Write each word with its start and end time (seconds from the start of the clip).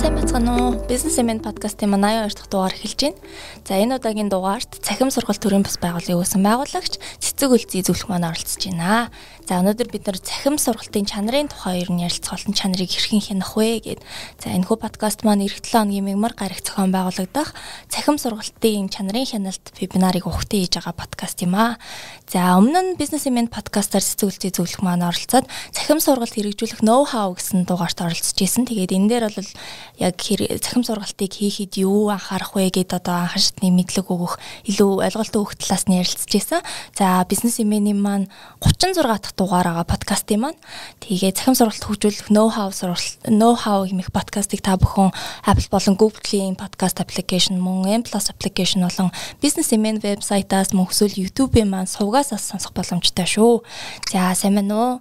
сайн 0.00 0.12
байцгаана 0.12 0.52
уу? 0.60 0.76
Business 0.84 1.16
Element 1.16 1.40
podcast-ийн 1.40 1.88
82 1.96 2.36
дахь 2.36 2.48
дугаар 2.52 2.76
эхэлж 2.76 3.00
байна. 3.00 3.16
За 3.64 3.80
энэ 3.80 3.96
удаагийн 3.96 4.28
дугаарт 4.28 4.84
цахим 4.84 5.08
сургалт 5.08 5.40
төрийн 5.40 5.64
бас 5.64 5.80
байгууллагын 5.80 6.20
үүсгэн 6.20 6.44
байгуулагч 6.44 7.00
цэцэг 7.24 7.56
үлций 7.56 7.80
зөвлөх 7.80 8.12
маань 8.12 8.28
оролцож 8.28 8.60
байна. 8.68 9.08
За 9.50 9.58
өнөөдөр 9.58 9.88
бид 9.90 10.06
нар 10.06 10.14
цахим 10.14 10.62
сургалтын 10.62 11.10
чанарын 11.10 11.50
тухай 11.50 11.82
ер 11.82 11.90
нь 11.90 12.06
ярилцах 12.06 12.38
болон 12.38 12.54
чанарыг 12.54 12.86
хэрхэн 12.86 13.18
хянах 13.18 13.58
вэ 13.58 13.82
гэд. 13.82 14.00
За 14.38 14.54
энэ 14.54 14.62
хүү 14.62 14.78
подкаст 14.78 15.26
маань 15.26 15.42
эх 15.42 15.58
7 15.58 15.90
өдрийн 15.90 16.06
мигмар 16.06 16.38
гарах 16.38 16.62
зохион 16.62 16.94
байгуулагдах 16.94 17.50
цахим 17.90 18.14
сургалтын 18.14 18.86
чанарын 18.86 19.26
хяналт 19.26 19.74
вебинарыг 19.74 20.30
ухтын 20.30 20.62
хийж 20.62 20.78
байгаа 20.78 20.94
подкаст 20.94 21.42
юм 21.42 21.58
аа. 21.58 21.82
За 22.30 22.62
өмнө 22.62 22.94
нь 22.94 23.02
Element 23.02 23.50
podcast-аар 23.50 24.06
цэцэг 24.06 24.30
үлций 24.30 24.54
зөвлөх 24.54 24.86
маань 24.86 25.02
оролцоод 25.02 25.50
цахим 25.74 25.98
сургалт 25.98 26.30
хэрэгжүүлэх 26.30 26.86
ноу 26.86 27.02
хау 27.02 27.34
гэсэн 27.34 27.66
дугаарт 27.66 27.98
оролцож 28.06 28.38
исэн. 28.38 28.70
Тэгээд 28.70 28.94
энэ 28.94 29.08
дээр 29.10 29.24
бол 29.34 29.50
яг 29.98 30.14
цахим 30.62 30.86
сургалтыг 30.86 31.26
хийхэд 31.26 31.74
юу 31.82 32.06
анхаарах 32.14 32.54
вэ 32.54 32.70
гэдээ 32.70 33.02
одоо 33.02 33.26
анхан 33.26 33.42
шатны 33.42 33.74
мэдлэг 33.74 34.06
өгөх 34.06 34.38
илүү 34.70 35.10
ойлголттой 35.10 35.42
өгөх 35.42 35.58
талаас 35.58 35.90
нь 35.90 35.98
ярилцж 35.98 36.30
исэн. 36.38 36.62
За 36.94 37.26
бизнес 37.26 37.58
имэний 37.58 37.98
маань 37.98 38.30
36 38.62 39.02
дахь 39.02 39.39
дугаар 39.40 39.72
байгаа 39.72 39.88
подкастын 39.88 40.40
маань. 40.44 40.60
Тэгээ 41.00 41.32
цахим 41.32 41.56
сургалт 41.56 41.80
хөгжүүлэх 41.80 42.28
ноу 42.28 42.52
хау 42.52 42.68
сургалт 42.76 43.24
ноу 43.24 43.56
хау 43.56 43.88
хэмэх 43.88 44.12
подкастыг 44.12 44.60
та 44.60 44.76
бүхэн 44.76 45.16
Apple 45.48 45.68
болон 45.72 45.96
Google-ийн 45.96 46.60
подкаст 46.60 47.00
аппликейшн 47.00 47.56
мөн 47.56 48.04
M+ 48.04 48.04
аппликейшн 48.04 48.84
болон 48.84 49.08
бизнес 49.40 49.72
имэн 49.72 50.04
вебсайтаас 50.04 50.76
мөн 50.76 50.92
эсвэл 50.92 51.16
YouTube-ийн 51.16 51.72
маань 51.72 51.88
сувгаас 51.88 52.36
сонсох 52.36 52.76
боломжтой 52.76 53.24
шүү. 53.24 53.64
За 54.12 54.36
сайн 54.36 54.60
байна 54.60 54.76
уу? 54.76 54.92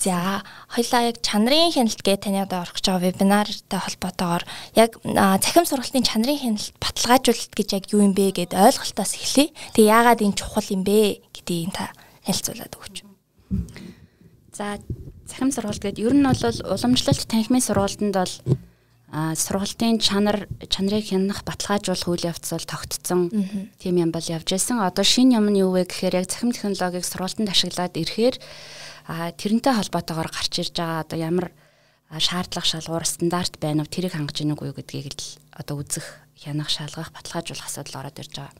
За 0.00 0.44
хоёлаа 0.68 1.12
яг 1.12 1.20
чанарын 1.20 1.72
хяналт 1.72 2.00
гэж 2.00 2.24
таны 2.24 2.40
одоо 2.40 2.64
орох 2.64 2.76
гэж 2.76 2.88
байгаа 2.88 3.04
вебинартай 3.04 3.80
холбоотойгоор 3.80 4.44
яг 4.76 4.96
цахим 5.44 5.68
сургалтын 5.68 6.08
чанарын 6.08 6.40
хяналт 6.40 6.72
баталгаажуулалт 6.80 7.52
гэж 7.52 7.68
яг 7.76 7.84
юу 7.92 8.04
юм 8.08 8.16
бэ 8.16 8.32
гэд 8.32 8.56
ойлголтоос 8.56 9.12
эхлэе. 9.20 9.52
Тэгээ 9.76 9.92
яагаад 9.92 10.24
энэ 10.24 10.36
чухал 10.40 10.64
юм 10.72 10.88
бэ 10.88 11.20
гэдгийг 11.36 11.76
та 11.76 11.92
хэлцүүлээд 12.24 12.80
өгч. 12.80 13.09
За 14.52 14.78
цахим 15.26 15.50
сургалт 15.50 15.82
гэдэг 15.82 16.04
ер 16.04 16.14
нь 16.14 16.26
бол 16.26 16.38
уламжлалт 16.38 17.26
танхимын 17.26 17.62
сургалтанд 17.62 18.14
бол 18.14 18.34
сургалтын 19.10 19.98
чанар 19.98 20.46
чанарыг 20.70 21.10
хянах 21.10 21.42
баталгаажуулах 21.42 22.06
үйл 22.06 22.30
явц 22.30 22.46
бол 22.54 22.62
тогтцсон 22.62 23.30
тийм 23.82 23.98
юм 23.98 24.10
бол 24.14 24.22
явж 24.22 24.46
байсан. 24.54 24.78
Одоо 24.78 25.02
шинэ 25.02 25.38
юм 25.42 25.50
нь 25.50 25.58
юу 25.58 25.74
вэ 25.74 25.90
гэхээр 25.90 26.22
яг 26.22 26.30
цахим 26.30 26.54
технологиг 26.54 27.02
сургалтанд 27.02 27.50
ашиглаад 27.50 27.98
ирэхээр 27.98 28.36
тэрнтэй 29.34 29.74
холбоотойгоор 29.74 30.30
гарч 30.30 30.52
ирж 30.62 30.74
байгаа 30.78 31.02
одоо 31.02 31.18
ямар 31.18 31.46
шаардлага 32.18 32.66
шалгуур 32.66 33.02
стандарт 33.06 33.58
байна 33.58 33.82
уу 33.82 33.90
тэрийг 33.90 34.14
хангаж 34.14 34.42
ийнэг 34.42 34.62
үү 34.62 34.78
гэдгийг 34.78 35.14
л 35.14 35.26
одоо 35.58 35.82
үзэх 35.82 36.06
хянах 36.40 36.72
шалгах 36.72 37.12
баталгаажуулах 37.12 37.68
асуудал 37.68 38.00
ороод 38.00 38.16
ирж 38.16 38.32
байгаа. 38.32 38.56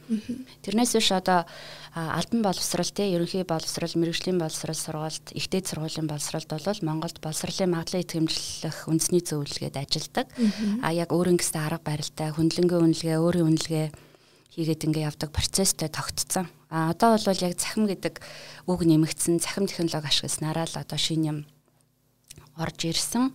Тэрнээс 0.60 0.92
биш 1.00 1.08
одоо 1.16 1.48
албан 1.96 2.44
боловсрал 2.44 2.92
те 2.92 3.08
ерөнхий 3.08 3.48
боловсрал, 3.48 3.96
мэрэгжлийн 3.96 4.36
боловсрал 4.36 4.76
сургалт, 4.76 5.32
ихтэй 5.32 5.64
сургуулийн 5.64 6.04
боловсралд 6.04 6.48
бол 6.52 6.84
Монголд 6.84 7.24
боловсролын 7.24 7.72
магадлалыг 7.72 8.04
итгэмжлэх 8.04 8.84
үндэсний 8.84 9.24
зөвлөлгээд 9.24 9.80
ажилладаг. 9.80 10.28
А 10.84 10.92
яг 10.92 11.08
өөрөнгөстэй 11.08 11.62
арга 11.64 11.80
барилтай, 11.80 12.28
хөндлөнгөө 12.36 12.80
үнэлгээ, 12.84 13.16
өөрийн 13.16 13.48
үнэлгээ 13.48 13.86
хийгээд 14.52 14.84
ингээ 14.84 15.08
явдаг 15.08 15.32
процесстэй 15.32 15.88
тогтцсон. 15.88 16.52
А 16.68 16.92
одоо 16.92 17.16
бол 17.16 17.40
яг 17.40 17.56
цахим 17.56 17.88
гэдэг 17.88 18.20
үг 18.68 18.80
нэмэгдсэн 18.84 19.40
цахим 19.40 19.64
технологи 19.64 20.10
ашигласнараа 20.10 20.68
л 20.68 20.76
одоо 20.76 20.98
шинэ 21.00 21.26
юм 21.32 21.38
орж 22.60 22.92
ирсэн. 22.92 23.32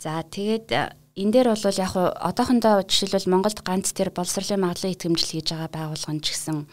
За 0.00 0.24
тэгээд 0.26 1.03
энэ 1.14 1.32
дээр 1.32 1.48
бол 1.54 1.78
яг 1.78 1.94
одоохондоо 1.94 2.82
жишээлбэл 2.82 3.30
Монголд 3.30 3.62
ганц 3.62 3.94
тэр 3.94 4.10
боловсролын 4.10 4.66
магадлалын 4.66 4.94
итгэмжил 4.98 5.30
хийж 5.30 5.54
байгаа 5.54 5.70
байгууллага 5.70 6.18
ч 6.18 6.34
гэсэн 6.34 6.66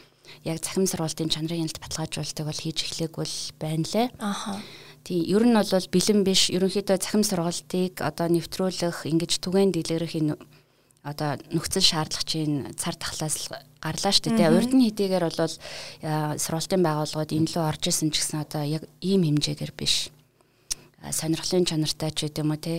яг 0.45 0.57
цахим 0.65 0.85
сургуулийн 0.89 1.29
чанарын 1.29 1.69
хяналт 1.69 1.77
баталгаажуулалтыг 1.77 2.45
бол 2.49 2.61
хийж 2.61 2.77
эхлэегүй 2.81 3.25
л 3.29 3.37
байна 3.61 3.85
лээ. 3.85 4.07
Аха. 4.17 4.57
Тийм 5.05 5.21
ер 5.29 5.43
нь 5.45 5.53
бол 5.53 5.69
бэлэн 5.69 6.21
биш 6.25 6.49
ерөнхийдөө 6.49 6.97
цахим 6.97 7.21
сургалтыг 7.21 8.01
одоо 8.01 8.27
нэвтрүүлэх 8.33 9.05
ингэж 9.05 9.31
түгээн 9.45 9.71
дэлгэрэх 9.77 10.13
энэ 10.17 10.33
одоо 11.05 11.37
нөхцөл 11.53 11.85
шаардлагачийн 11.85 12.77
цар 12.77 12.97
тахлаас 12.97 13.49
гарлаа 13.81 14.13
шүү 14.13 14.37
дээ. 14.37 14.53
Урд 14.53 14.73
нь 14.73 14.85
хэдийгээр 14.89 15.25
бол 15.25 15.53
сургалтын 16.37 16.81
байгууллагууд 16.85 17.31
энэ 17.33 17.49
лөө 17.49 17.65
орж 17.65 17.83
исэн 17.89 18.13
ч 18.13 18.21
гэсэн 18.21 18.45
одоо 18.45 18.61
яг 18.61 18.85
ийм 19.01 19.25
хэмжээгээр 19.25 19.73
биш 19.73 20.13
сонирхлын 21.09 21.65
чанартай 21.65 22.13
ч 22.13 22.29
гэдэм 22.29 22.53
үү 22.53 22.59
те 22.61 22.73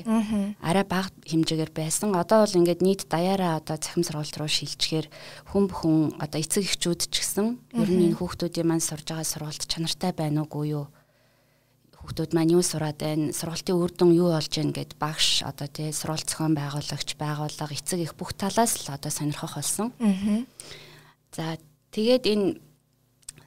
арай 0.62 0.86
бага 0.86 1.10
хэмжээгээр 1.26 1.74
байсан. 1.74 2.14
Одоо 2.14 2.46
бол 2.46 2.58
ингээд 2.62 2.78
нийт 2.78 3.10
даяараа 3.10 3.58
одоо 3.58 3.74
цахим 3.82 4.06
сургалт 4.06 4.38
руу 4.38 4.46
шилжчихээр 4.46 5.10
хүн 5.50 5.66
бүхэн 5.66 6.22
одоо 6.22 6.38
эцэг 6.38 6.62
эхчүүд 6.62 7.10
ч 7.10 7.18
гэсэн 7.18 7.58
ер 7.74 7.90
нь 7.90 8.14
энэ 8.14 8.18
хүүхдүүдийн 8.22 8.68
маань 8.70 8.84
сурж 8.84 9.10
байгаа 9.10 9.26
сургалт 9.26 9.66
чанартай 9.66 10.14
байна 10.14 10.46
уугүй 10.46 10.70
юу? 10.70 10.86
Хүүхдүүд 11.98 12.30
маань 12.34 12.54
юу 12.54 12.62
сураад 12.62 13.02
байна? 13.02 13.34
Сургалтын 13.34 13.74
үр 13.74 13.90
дүн 13.90 14.14
юу 14.14 14.30
болж 14.30 14.54
байна 14.54 14.70
гэд 14.70 14.94
багш 15.02 15.42
одоо 15.42 15.66
те 15.66 15.90
сургалт 15.90 16.30
зохион 16.30 16.54
байгуулагч 16.54 17.18
байгууллага 17.18 17.74
эцэг 17.74 18.06
их 18.06 18.14
бүх 18.14 18.38
талаас 18.38 18.86
л 18.86 18.94
одоо 18.94 19.10
сонирхох 19.10 19.58
болсон. 19.58 19.90
За 21.34 21.58
тэгээд 21.90 22.26
энэ 22.30 22.46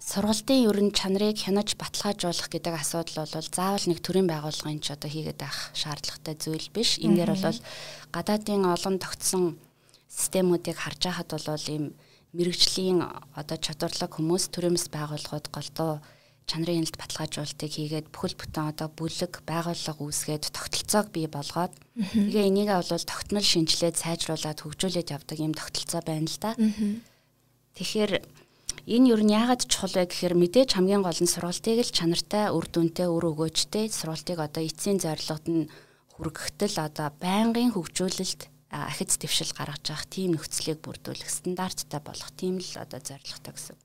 сургалтын 0.06 0.70
ерөн 0.70 0.90
чанарыг 0.94 1.42
хянаж 1.42 1.74
баталгаажуулах 1.82 2.50
гэдэг 2.54 2.74
асуудал 2.78 3.26
бол 3.26 3.50
заавал 3.50 3.86
нэг 3.90 4.00
төрийн 4.06 4.30
байгууллагын 4.30 4.78
ч 4.78 4.94
одоо 4.94 5.10
хийгээд 5.10 5.42
байх 5.42 5.74
шаардлагатай 5.74 6.36
зүйл 6.38 6.70
биш. 6.70 7.02
Энэ 7.02 7.26
дээр 7.26 7.34
бол 7.34 7.60
гадаадын 8.14 8.70
олон 8.70 9.02
тогтсон 9.02 9.58
системүүдийг 10.06 10.78
харж 10.78 11.10
байхад 11.10 11.30
бол 11.34 11.66
ийм 11.74 11.86
мэрэгжлийн 12.38 13.02
одоо 13.34 13.58
чадварлаг 13.58 14.14
хүмүүс 14.14 14.54
бас 14.54 14.86
байгууллагууд 14.94 15.48
голдуу 15.50 15.92
чанарын 16.46 16.86
хяналт 16.86 16.98
баталгаажуулалтыг 17.02 17.72
хийгээд 17.74 18.08
бүхэл 18.14 18.38
бүтэн 18.38 18.78
одоо 18.78 18.94
бүлэг 18.94 19.42
байгууллага 19.50 20.02
үүсгээд 20.06 20.54
тогтолцоог 20.54 21.10
бий 21.10 21.26
болгоод 21.26 21.74
тэгээ 22.14 22.46
энийг 22.54 22.70
бол 22.70 22.86
тогтмол 23.10 23.42
шинжилээд 23.42 23.98
сайжруулад 23.98 24.62
хөгжүүлээд 24.62 25.10
явдаг 25.10 25.38
юм 25.42 25.58
тогтолцоо 25.58 26.02
байна 26.06 26.30
л 26.30 26.38
да. 26.38 26.54
Тэгэхээр 27.74 28.22
Энэ 28.86 29.18
юу 29.18 29.20
нь 29.22 29.34
яагаад 29.34 29.66
чухал 29.66 29.98
вэ 29.98 30.06
гэхээр 30.06 30.36
мэдээж 30.38 30.78
хамгийн 30.78 31.02
гол 31.02 31.18
нь 31.18 31.30
сургалтыг 31.30 31.82
л 31.82 31.90
чанартай, 31.90 32.54
үр 32.54 32.70
дүнтэй, 32.70 33.10
үр 33.10 33.34
өгөөжтэй 33.34 33.90
сургалтыг 33.90 34.38
одоо 34.38 34.62
эцсийн 34.62 35.02
зорилгод 35.02 35.46
нь 35.50 35.66
хүргэхтэл 36.14 36.78
одоо 36.86 37.10
байнгын 37.18 37.74
хөгжүүлэлт 37.74 38.54
ахиц 38.70 39.18
дэвшил 39.18 39.52
гаргаж 39.58 39.90
явах 39.90 40.06
тийм 40.06 40.38
нөхцөлийг 40.38 40.80
бүрдүүлэх 40.86 41.30
стандарттай 41.30 42.02
болох 42.04 42.30
тийм 42.38 42.62
л 42.62 42.74
одоо 42.78 43.00
зорилготой 43.02 43.54
гэсэн. 43.58 43.76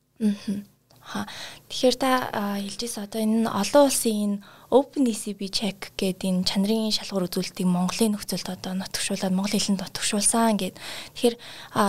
Аа. 1.00 1.24
Тэгэхээр 1.72 1.96
та 1.96 2.10
хэлжээс 2.60 3.00
одоо 3.00 3.20
энэ 3.24 3.48
олон 3.48 3.88
улсын 3.88 4.36
энэ 4.36 4.36
Open 4.70 5.08
ECB 5.08 5.50
check 5.50 5.96
гэдэг 5.96 6.28
энэ 6.28 6.46
чанарын 6.46 6.94
шалгуур 6.94 7.26
үзүүлэлтийг 7.26 7.66
Монголын 7.66 8.14
нөхцөлд 8.14 8.46
одоо 8.52 8.76
нотгшуулаад 8.78 9.34
Монгол 9.34 9.56
хэлэнд 9.56 9.82
нотгшуулсан 9.82 10.54
гэд. 10.60 10.78
Тэгэхээр 11.16 11.36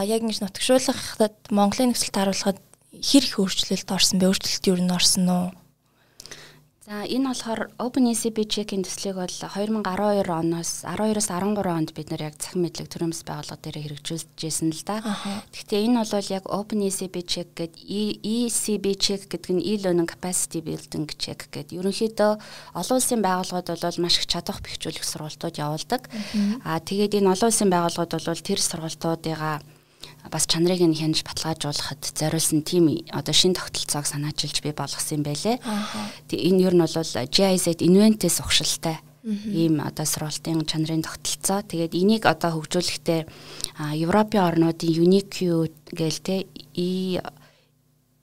яг 0.10 0.20
ингэж 0.26 0.40
нотгшуулахад 0.42 1.38
Монголын 1.54 1.94
нөхцөлд 1.94 2.18
харуулхад 2.18 2.58
хэр 3.01 3.23
их 3.25 3.35
өөрчлөлт 3.41 3.89
орсон 3.89 4.17
бэ? 4.22 4.29
Өөрчлөлт 4.29 4.66
юу 4.69 4.78
н 4.78 4.94
орсон 4.94 5.25
уу? 5.28 5.47
За 6.91 7.07
энэ 7.07 7.31
болохоор 7.31 7.72
OpenECB 7.79 8.51
check-ийн 8.51 8.84
төслийг 8.84 9.16
бол 9.16 9.31
2012 9.31 10.28
оноос 10.28 10.84
12-оос 10.84 11.28
13 11.31 11.63
онд 11.63 11.95
бид 11.95 12.12
нэр 12.12 12.28
яг 12.28 12.35
цахим 12.35 12.67
мэдлэг 12.67 12.91
төрөмс 12.91 13.23
байгууллага 13.23 13.63
дээр 13.63 13.95
хэрэгжүүлжсэн 13.95 14.75
л 14.75 14.84
да. 14.84 15.00
Гэхдээ 15.56 15.88
энэ 15.88 16.03
бол 16.03 16.28
яг 16.35 16.44
OpenECB 16.51 17.16
check 17.23 17.56
гэдэг 17.56 17.79
ECB 17.79 18.85
check 19.00 19.23
гэдэг 19.31 19.51
нь 19.56 19.63
e-learning 19.72 20.03
capacity 20.03 20.59
building 20.59 21.07
check 21.16 21.47
гэдэг. 21.47 21.79
Ерөнхийдөө 21.79 22.31
олон 22.75 22.97
улсын 23.00 23.23
байгууллагууд 23.23 23.72
бол 23.72 24.04
маш 24.04 24.19
их 24.19 24.27
чадвар 24.27 24.59
бэхжүүлэх 24.59 25.07
сургалтууд 25.07 25.63
явуулдаг. 25.63 26.12
Аа 26.68 26.83
тэгээд 26.83 27.24
энэ 27.24 27.31
олон 27.31 27.47
улсын 27.56 27.71
байгууллагууд 27.71 28.19
бол 28.19 28.44
тэр 28.44 28.59
сургалтуудыгаа 28.59 29.63
бас 30.31 30.48
чанарыг 30.48 30.81
нь 30.81 30.95
хянаж 30.95 31.24
баталгаажуулахад 31.27 32.01
зориулсан 32.15 32.62
тийм 32.63 33.03
одоо 33.12 33.33
шин 33.33 33.53
тогтолцоог 33.53 34.06
санаачилж 34.07 34.63
би 34.63 34.71
болгосон 34.71 35.21
юм 35.21 35.24
байлээ. 35.27 35.57
Тэгээ 36.30 36.48
энэ 36.48 36.62
ер 36.65 36.74
нь 36.75 36.83
бол 36.83 36.95
GIZ 36.95 37.81
Invent-с 37.83 38.39
ухшилтай 38.39 38.98
ийм 39.24 39.81
одоо 39.86 40.06
сургалтын 40.06 40.65
чанарын 40.65 41.06
тогтолцоо. 41.06 41.62
Тэгээд 41.62 41.94
энийг 41.94 42.24
одоо 42.25 42.57
хөгжүүлэхдээ 42.57 43.21
Европын 44.01 44.42
орнуудын 44.42 44.95
UNIQ 44.98 45.69
гээл 45.94 46.19
те 46.25 46.47
E 46.74 47.21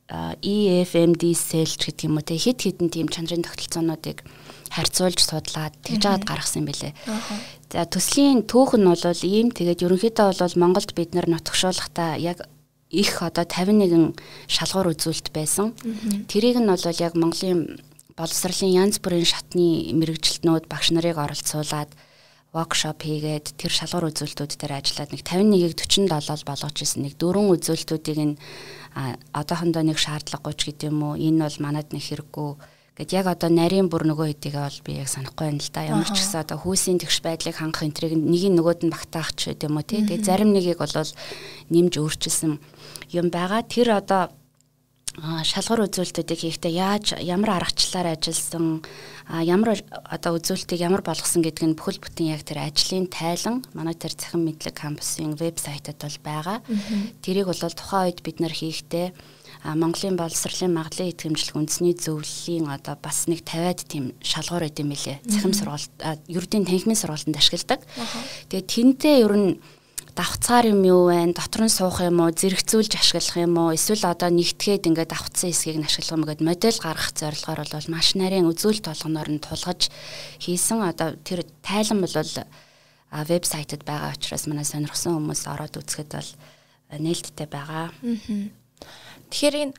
EFMD 0.08 1.36
cell 1.36 1.68
гэдэг 1.68 2.08
юм 2.08 2.16
уу 2.16 2.24
те 2.24 2.34
хит 2.40 2.64
хитэн 2.64 2.88
тийм 2.88 3.12
чанарын 3.12 3.44
тогтолцоонуудыг 3.44 4.24
харьцуулж 4.70 5.20
судлаад 5.20 5.74
тэгж 5.84 6.02
аваад 6.06 6.24
гаргасан 6.24 6.64
билэ. 6.64 6.94
За 7.72 7.84
төслийн 7.84 8.48
түүх 8.48 8.76
нь 8.76 8.88
бол 8.88 9.02
ийм 9.24 9.52
тэгээд 9.52 9.84
ерөнхийдөө 9.84 10.38
бол 10.40 10.60
Монголд 10.60 10.96
бид 10.96 11.12
нар 11.12 11.28
нотгшуулахдаа 11.28 12.16
яг 12.16 12.48
их 12.90 13.20
одоо 13.20 13.44
51 13.44 14.16
шалгуур 14.48 14.96
үзүүлэлт 14.96 15.28
байсан. 15.32 15.76
Тэрийг 16.28 16.56
нь 16.56 16.68
бол 16.68 16.80
яг 16.80 17.12
Монголын 17.12 17.80
боловсролын 18.16 18.72
янз 18.72 18.98
бүрийн 18.98 19.28
шатны 19.28 19.92
мэрэгжилтнүүд 19.94 20.64
багш 20.66 20.90
нарыг 20.90 21.20
оролцуулаад 21.20 21.92
воркшоп 22.56 23.04
хийгээд 23.04 23.60
тэр 23.60 23.72
шалгуур 23.72 24.08
үзүүлэлтүүд 24.08 24.56
дээр 24.56 24.80
ажиллаад 24.80 25.12
нэг 25.12 25.22
51-ийг 25.22 25.76
47 25.76 26.48
болгож 26.48 26.76
ирсэн 26.80 27.04
нэг 27.04 27.14
дөрвөн 27.20 27.52
үзүүлэлтүүдийг 27.54 28.18
нь 28.24 28.34
одоохондоо 29.36 29.84
нэг 29.84 30.00
шаардлагагүй 30.00 30.54
ч 30.56 30.60
гэдэм 30.72 30.96
үү 30.96 31.14
энэ 31.28 31.44
бол 31.44 31.58
манад 31.60 31.92
нэг 31.92 32.02
хэрэггүй 32.08 32.50
гэд 32.98 33.14
яг 33.14 33.26
одоо 33.30 33.46
нарийн 33.46 33.86
бүр 33.86 34.10
нөгөө 34.10 34.34
хэдийгээ 34.34 34.64
бол 34.66 34.80
би 34.82 34.92
яг 34.98 35.08
санахгүй 35.08 35.46
байна 35.46 35.62
л 35.62 35.70
да. 35.70 35.86
Ямар 35.86 36.10
ч 36.10 36.18
гэсэн 36.18 36.42
одоо 36.42 36.58
хүүсийн 36.58 36.98
тэгш 36.98 37.22
байдлыг 37.22 37.54
хангах 37.54 37.86
энтрийг 37.86 38.18
нэг 38.18 38.42
нь 38.50 38.58
нөгөөд 38.58 38.82
нь 38.82 38.90
багтаах 38.90 39.30
ч 39.38 39.54
гэдэм 39.54 39.78
үү 39.78 39.86
тий. 39.86 40.02
Тэгээ 40.02 40.26
зарим 40.26 40.50
нэгийг 40.50 40.82
бол 40.82 40.90
нэмж 41.70 41.94
өөрчилсөн 41.94 42.58
юм 43.14 43.26
байгаа. 43.30 43.62
Тэр 43.62 43.94
одоо 43.94 44.34
шалгуур 45.18 45.90
үзүүлэлтүүдийг 45.90 46.40
хийхдээ 46.46 46.72
яаж 46.78 47.06
ямар 47.18 47.58
аргачлалаар 47.58 48.14
ажилласан 48.14 48.86
ямар 49.26 49.82
одоо 50.06 50.38
үзүүлэлтийг 50.38 50.78
ямар 50.78 51.02
болгосон 51.02 51.42
гэдг 51.42 51.64
нь 51.66 51.74
бүхэл 51.74 51.98
бүтэн 51.98 52.38
яг 52.38 52.46
тэр 52.46 52.62
ажлын 52.62 53.10
тайлан 53.10 53.66
манай 53.74 53.98
тэр 53.98 54.14
цахим 54.14 54.46
мэдлэг 54.46 54.78
кампусын 54.78 55.34
вебсайтад 55.34 55.98
бол 55.98 56.18
байгаа. 56.22 56.58
Тэрийг 57.22 57.50
бол 57.50 57.58
тухайн 57.58 58.14
үед 58.14 58.22
бид 58.22 58.38
нар 58.38 58.54
хийхдээ 58.54 59.10
Монголын 59.64 60.16
боловсролын 60.16 60.74
магадлалын 60.74 61.12
идэвхжлэх 61.12 61.58
үндэсний 61.58 61.94
зөвлөлийн 61.98 62.70
одоо 62.70 62.94
бас 63.00 63.26
нэг 63.26 63.42
50-аад 63.42 63.80
тийм 63.90 64.14
шалгуур 64.22 64.70
өгд 64.70 64.82
юм 64.82 64.94
билэ. 64.94 65.18
Цахим 65.26 65.52
сургалт 65.52 65.90
ердийн 66.30 66.64
танхимын 66.64 66.94
сургалтанд 66.94 67.36
ашигладаг. 67.36 67.82
Тэгээ 68.48 68.70
тэнтэй 68.70 69.26
ер 69.26 69.34
нь 69.34 69.50
давхцаар 70.18 70.74
юм 70.74 70.82
юу 70.82 71.10
вэ? 71.10 71.30
Дотор 71.30 71.66
нь 71.66 71.74
суух 71.74 72.02
юм 72.02 72.18
уу? 72.18 72.34
Зэрэгцүүлж 72.34 72.98
ашиглах 72.98 73.38
юм 73.38 73.54
уу? 73.54 73.74
Эсвэл 73.74 74.02
одоо 74.02 74.30
нэгтгээд 74.34 74.90
ингээд 74.90 75.14
давхцсан 75.14 75.50
хэсгийг 75.54 75.78
нь 75.78 75.86
ашиглах 75.86 76.18
юм 76.18 76.24
гээд 76.26 76.42
модель 76.42 76.78
гаргах 76.82 77.14
зорилгоор 77.14 77.62
бол 77.62 77.92
маш 77.94 78.18
нарийн 78.18 78.50
үзүүлэлт 78.50 78.90
болгоноор 78.90 79.30
нь 79.30 79.42
тулгаж 79.42 79.90
хийсэн 80.42 80.82
одоо 80.82 81.14
тэр 81.22 81.46
тайлан 81.62 82.02
бол 82.02 82.14
вебсайтад 83.10 83.82
байгаа 83.86 84.18
учраас 84.18 84.50
манай 84.50 84.66
сонирхсан 84.66 85.14
хүмүүс 85.14 85.46
ороод 85.48 85.78
үзэхэд 85.78 86.10
бол 86.18 86.30
нээлттэй 86.98 87.46
байгаа. 87.46 87.94
Тэгэхээр 89.28 89.56
энэ 89.68 89.74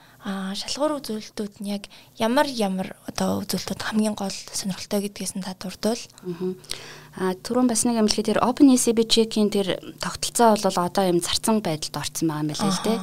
шалгуур 0.54 1.00
үзүүлэлтүүд 1.00 1.64
нь 1.64 1.72
яг 1.72 1.88
ямар 2.20 2.48
ямар 2.52 2.94
одоо 3.08 3.40
үзүүлэлтүүд 3.40 3.82
хамгийн 3.82 4.20
гол 4.20 4.36
сонирхолтой 4.52 5.08
гэдгээс 5.08 5.34
нь 5.40 5.46
та 5.48 5.56
дурдвал. 5.56 6.04
Аа 7.16 7.34
түрүүн 7.40 7.72
бас 7.72 7.88
нэг 7.88 8.04
юм 8.04 8.12
хэлэхэд 8.12 8.38
тэр 8.38 8.44
OpenECB 8.44 9.00
check-ийн 9.08 9.50
тэр 9.50 9.80
тогтолцоо 10.04 10.60
бол 10.60 10.78
одоо 10.84 11.04
юм 11.08 11.24
зарцсан 11.24 11.64
байдалд 11.64 11.96
орсон 11.96 12.28
байгаа 12.28 12.44
юм 12.44 12.52
байна 12.52 12.68
л 12.70 12.84
дээ. 12.84 13.00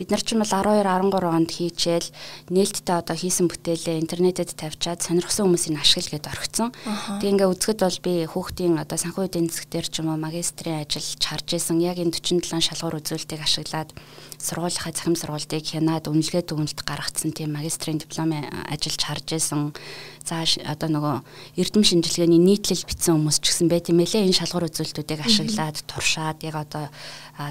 Бид 0.00 0.08
нар 0.08 0.24
ч 0.24 0.32
юм 0.32 0.40
бол 0.40 0.48
12 0.48 0.80
13 0.80 1.28
онд 1.28 1.50
хийчихэл 1.52 2.08
нээлттэй 2.48 2.96
одоо 3.04 3.12
хийсэн 3.12 3.52
бүтээлээ 3.52 4.00
интернетэд 4.00 4.56
тавьчаад 4.56 5.04
сонирхсан 5.04 5.44
хүмүүсийн 5.44 5.76
ашигла 5.76 6.16
гэдээ 6.16 6.32
орхицсон. 6.32 6.72
Тэг 7.20 7.28
ингээ 7.36 7.52
үзэхэд 7.52 7.84
бол 7.84 8.00
би 8.00 8.24
хүүхдийн 8.24 8.80
одоо 8.80 8.96
санхүү 8.96 9.28
эдийн 9.28 9.52
засгтэр 9.52 9.84
ч 9.92 10.00
юм 10.00 10.08
уу 10.08 10.16
магистрийн 10.16 10.88
ажиллаж 10.88 11.20
харж 11.20 11.48
исэн 11.52 11.84
яг 11.84 12.00
энэ 12.00 12.16
47 12.16 12.48
шалгуур 12.48 12.96
үзүүлэлтийг 12.96 13.44
ашиглаад 13.44 13.92
сургуулийнхаа 14.40 14.96
захим 14.96 15.16
сургалтыг 15.20 15.68
хянаад 15.68 16.08
үнэлгээ 16.08 16.48
дүгнэлт 16.48 16.80
гаргацсан 16.80 17.36
тийм 17.36 17.52
магистрийн 17.60 18.00
дипломын 18.00 18.48
ажиллаж 18.72 19.04
харж 19.04 19.36
исэн. 19.36 19.76
За 20.24 20.40
одоо 20.48 20.88
нөгөө 20.88 21.16
эрдэм 21.60 21.84
шинжилгээний 21.84 22.40
нийтлэл 22.40 22.88
бичсэн 22.88 23.20
хүмүүс 23.20 23.44
ч 23.44 23.52
гэсэн 23.52 23.68
байт 23.68 23.92
юм 23.92 24.00
элэ 24.00 24.24
энэ 24.24 24.32
шалгуур 24.32 24.72
үзүүлэлтүүдийг 24.72 25.20
ашиглаад 25.28 25.84
туршаад 25.84 26.40
яг 26.40 26.56
одоо 26.56 26.88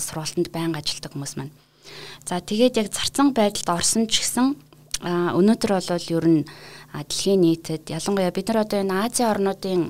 сургалтанд 0.02 0.50
байнга 0.50 0.82
ажилладаг 0.82 1.14
хүмүүс 1.14 1.38
маань. 1.38 1.54
За 2.26 2.40
тэгээд 2.40 2.78
яг 2.82 2.88
зарцсан 2.94 3.34
байдалд 3.34 3.70
орсон 3.70 4.06
ч 4.06 4.22
гэсэн 4.22 4.56
өнөөдөр 5.06 5.72
бол 5.80 6.08
ер 6.12 6.26
нь 6.28 6.42
дэлхийн 6.92 7.42
нийтэд 7.42 7.88
ялангуяа 7.88 8.36
бид 8.36 8.52
нар 8.52 8.68
одоо 8.68 8.80
энэ 8.84 8.96
Азийн 9.08 9.32
орнуудын 9.32 9.82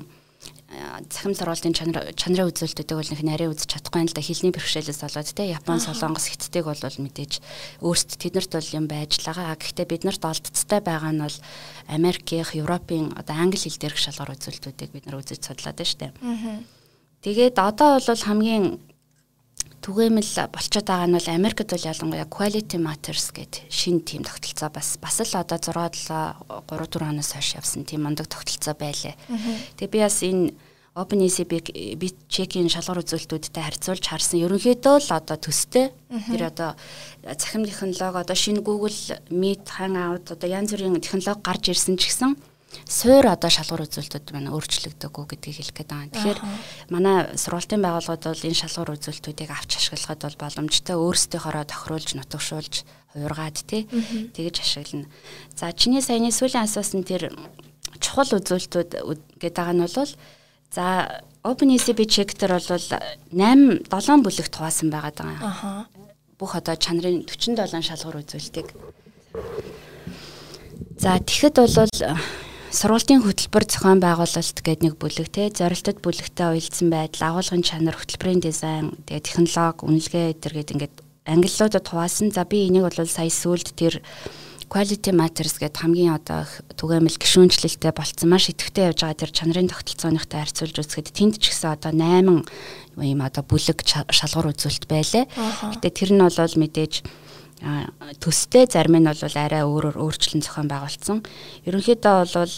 захим 1.10 1.34
сургуулийн 1.34 1.74
чанар 1.74 2.14
чанарын 2.14 2.46
үзүүлэлтүүдийг 2.46 2.94
бол 2.94 3.10
нэг 3.10 3.22
нарийн 3.26 3.50
үзэж 3.50 3.74
чадахгүй 3.74 4.06
л 4.06 4.14
да 4.14 4.22
хилний 4.22 4.54
бэрхшээлээс 4.54 5.02
болоод 5.02 5.30
те 5.34 5.50
Япон 5.50 5.82
солонгос 5.82 6.30
хятадыг 6.30 6.64
бол 6.70 6.78
мэдээж 6.78 7.32
өөрсд 7.82 8.10
тэднэрт 8.22 8.52
бол 8.54 8.70
юм 8.78 8.86
байж 8.86 9.18
л 9.18 9.26
байгаа. 9.26 9.58
Гэхдээ 9.58 9.86
бид 9.90 10.02
нарт 10.06 10.22
олдцтой 10.22 10.78
байгаа 10.78 11.10
нь 11.10 11.22
бол 11.26 11.38
Америкийн, 11.90 12.46
Европын 12.54 13.10
одоо 13.18 13.34
англи 13.34 13.58
хэл 13.58 13.82
дээрх 13.82 13.98
шалгуур 13.98 14.38
үзүүлэлтүүдийг 14.38 14.90
бид 14.94 15.04
нар 15.10 15.18
үзэж 15.18 15.42
судлаад 15.42 15.74
байна 15.74 15.90
штэ. 15.90 16.14
Тэгээд 17.26 17.58
одоо 17.58 17.98
бол 17.98 18.22
хамгийн 18.22 18.78
түгээмэл 19.80 20.52
болчиход 20.52 20.86
байгаа 20.88 21.08
нь 21.08 21.16
бол 21.16 21.28
Америкт 21.32 21.72
бол 21.72 21.88
ялангуяа 21.88 22.28
quality 22.28 22.76
matters 22.76 23.32
гэд 23.32 23.64
шин 23.72 24.04
тим 24.04 24.22
тогтолцоо 24.28 24.68
бас 24.68 25.00
бас 25.00 25.20
л 25.24 25.40
одоо 25.40 25.56
6 25.56 26.04
7 26.04 26.36
3 26.68 26.68
4 26.68 27.08
оноос 27.08 27.32
хойш 27.32 27.56
явсан 27.56 27.88
тийм 27.88 28.04
мундаг 28.04 28.28
тогтолцоо 28.28 28.76
байлаа. 28.76 29.16
Тэгээ 29.80 29.88
би 29.88 29.98
бас 30.04 30.20
энэ 30.20 30.52
OpenECB 30.90 31.96
бит 31.96 32.16
чекийн 32.28 32.68
шалгуур 32.68 33.00
үзүүлэлтүүдтэй 33.06 33.62
харьцуулж 33.62 34.04
харсан. 34.04 34.42
Ерөнхийдөө 34.42 34.96
л 35.00 35.10
одоо 35.14 35.38
төстэй. 35.38 35.94
Тэр 36.28 36.50
одоо 36.50 36.74
цахим 37.38 37.62
технологи 37.64 38.20
одоо 38.20 38.36
шинэ 38.36 38.60
Google 38.60 38.92
Meet, 39.30 39.70
Hangout 39.78 40.34
одоо 40.34 40.48
янз 40.50 40.74
бүрийн 40.74 40.98
технологи 40.98 41.46
гарч 41.46 41.70
ирсэн 41.70 41.94
ч 41.94 42.10
гэсэн 42.10 42.34
суур 42.86 43.26
одоо 43.26 43.50
шалгуур 43.50 43.86
үзүүлэлтүүд 43.86 44.26
байна 44.30 44.54
өөрчлөгдөггүй 44.54 45.24
гэдгийг 45.30 45.56
хэлэх 45.58 45.76
гээд 45.76 45.90
байгаа. 45.90 46.10
Тэгэхээр 46.14 46.40
манай 46.94 47.16
сургалтын 47.34 47.82
байгууллагууд 47.82 48.24
бол 48.30 48.46
энэ 48.46 48.60
шалгуур 48.62 48.94
үзүүлэлтүүдийг 48.94 49.50
авч 49.50 49.70
ашиглахад 49.78 50.20
бол 50.22 50.42
боломжтой 50.42 50.96
өөрсдийнхоороо 50.98 51.64
тохируулж 51.66 52.10
нутагшуулж 52.14 52.74
хуургаад 53.14 53.58
тий 53.66 53.86
тэгэж 54.34 54.56
ашиглана. 54.62 55.10
За 55.58 55.72
чиний 55.74 56.02
саяны 56.02 56.30
сүүлийн 56.30 56.66
асуусан 56.66 57.02
тэр 57.02 57.34
чухал 57.98 58.38
үзүүлэлтүүд 58.38 58.90
гэдэг 59.42 59.54
байгаа 59.58 59.74
нь 59.74 59.82
бол 59.82 60.12
за 60.70 60.84
OpenECB 61.42 62.06
check-тер 62.06 62.54
бол 62.54 62.68
8 62.70 63.86
7 63.90 64.22
бүлэгт 64.22 64.54
хуваасан 64.54 64.94
байгаа 64.94 65.14
даа. 65.14 65.86
Бүх 66.38 66.54
одоо 66.54 66.78
чанарын 66.78 67.26
47 67.26 67.82
шалгуур 67.82 68.22
үзүүлэлтийг 68.22 68.70
За 71.00 71.16
тэгэхэд 71.18 71.56
бол 71.56 71.88
сургуулийн 72.70 73.26
хөтөлбөр 73.26 73.66
зохион 73.66 73.98
байгуулалт 73.98 74.62
гэдэг 74.62 74.78
нэг 74.86 74.94
бүлэг 74.94 75.26
те 75.34 75.50
зорилтод 75.50 75.98
бүлэгтэй 76.06 76.54
уялдсан 76.54 76.86
байдал 76.86 77.34
агуулгын 77.34 77.66
чанар 77.66 77.98
хөтөлбөрийн 77.98 78.38
дизайн 78.38 78.94
тэгээ 79.10 79.26
технологи 79.26 79.82
үнэлгээ 79.90 80.24
эдэр 80.38 80.54
гэдэг 80.54 80.74
ингээд 80.78 80.94
ангиллуудад 81.26 81.86
хуваасан 81.90 82.30
за 82.30 82.46
би 82.46 82.70
энийг 82.70 82.86
бол 82.86 83.10
сая 83.10 83.26
сүлд 83.26 83.74
тэр 83.74 83.98
quality 84.70 85.10
matters 85.10 85.58
гэдэг 85.58 85.82
хамгийн 85.82 86.14
одоо 86.14 86.46
түгээмэл 86.78 87.18
гişүнчлэлтэй 87.18 87.90
болцсон 87.90 88.30
маш 88.30 88.54
идэвхтэй 88.54 88.94
явж 88.94 89.02
байгаа 89.02 89.18
тэр 89.18 89.32
чанарын 89.34 89.66
тогтолцооныхтой 89.66 90.38
харьцуулж 90.38 90.76
үзэхэд 90.78 91.10
тэнд 91.10 91.42
ч 91.42 91.50
гэсэн 91.50 91.74
одоо 91.74 91.90
8 91.90 92.46
юм 93.02 93.20
одоо 93.26 93.42
бүлэг 93.42 93.82
шалгуур 93.82 94.54
үзүүлэлт 94.54 94.86
байлаа. 94.86 95.26
Гэтэ 95.74 95.90
тэр 95.90 96.10
нь 96.14 96.22
бол 96.22 96.38
мэдээж 96.38 97.02
төстэй 98.20 98.64
зарим 98.66 98.96
нь 98.96 99.08
бол 99.08 99.36
арай 99.36 99.62
өөрөөр 99.64 99.96
өөрчлөн 100.00 100.40
зохион 100.40 100.68
байгуулсан. 100.68 101.18
Ерөнхийдөө 101.68 102.14
бол 102.32 102.56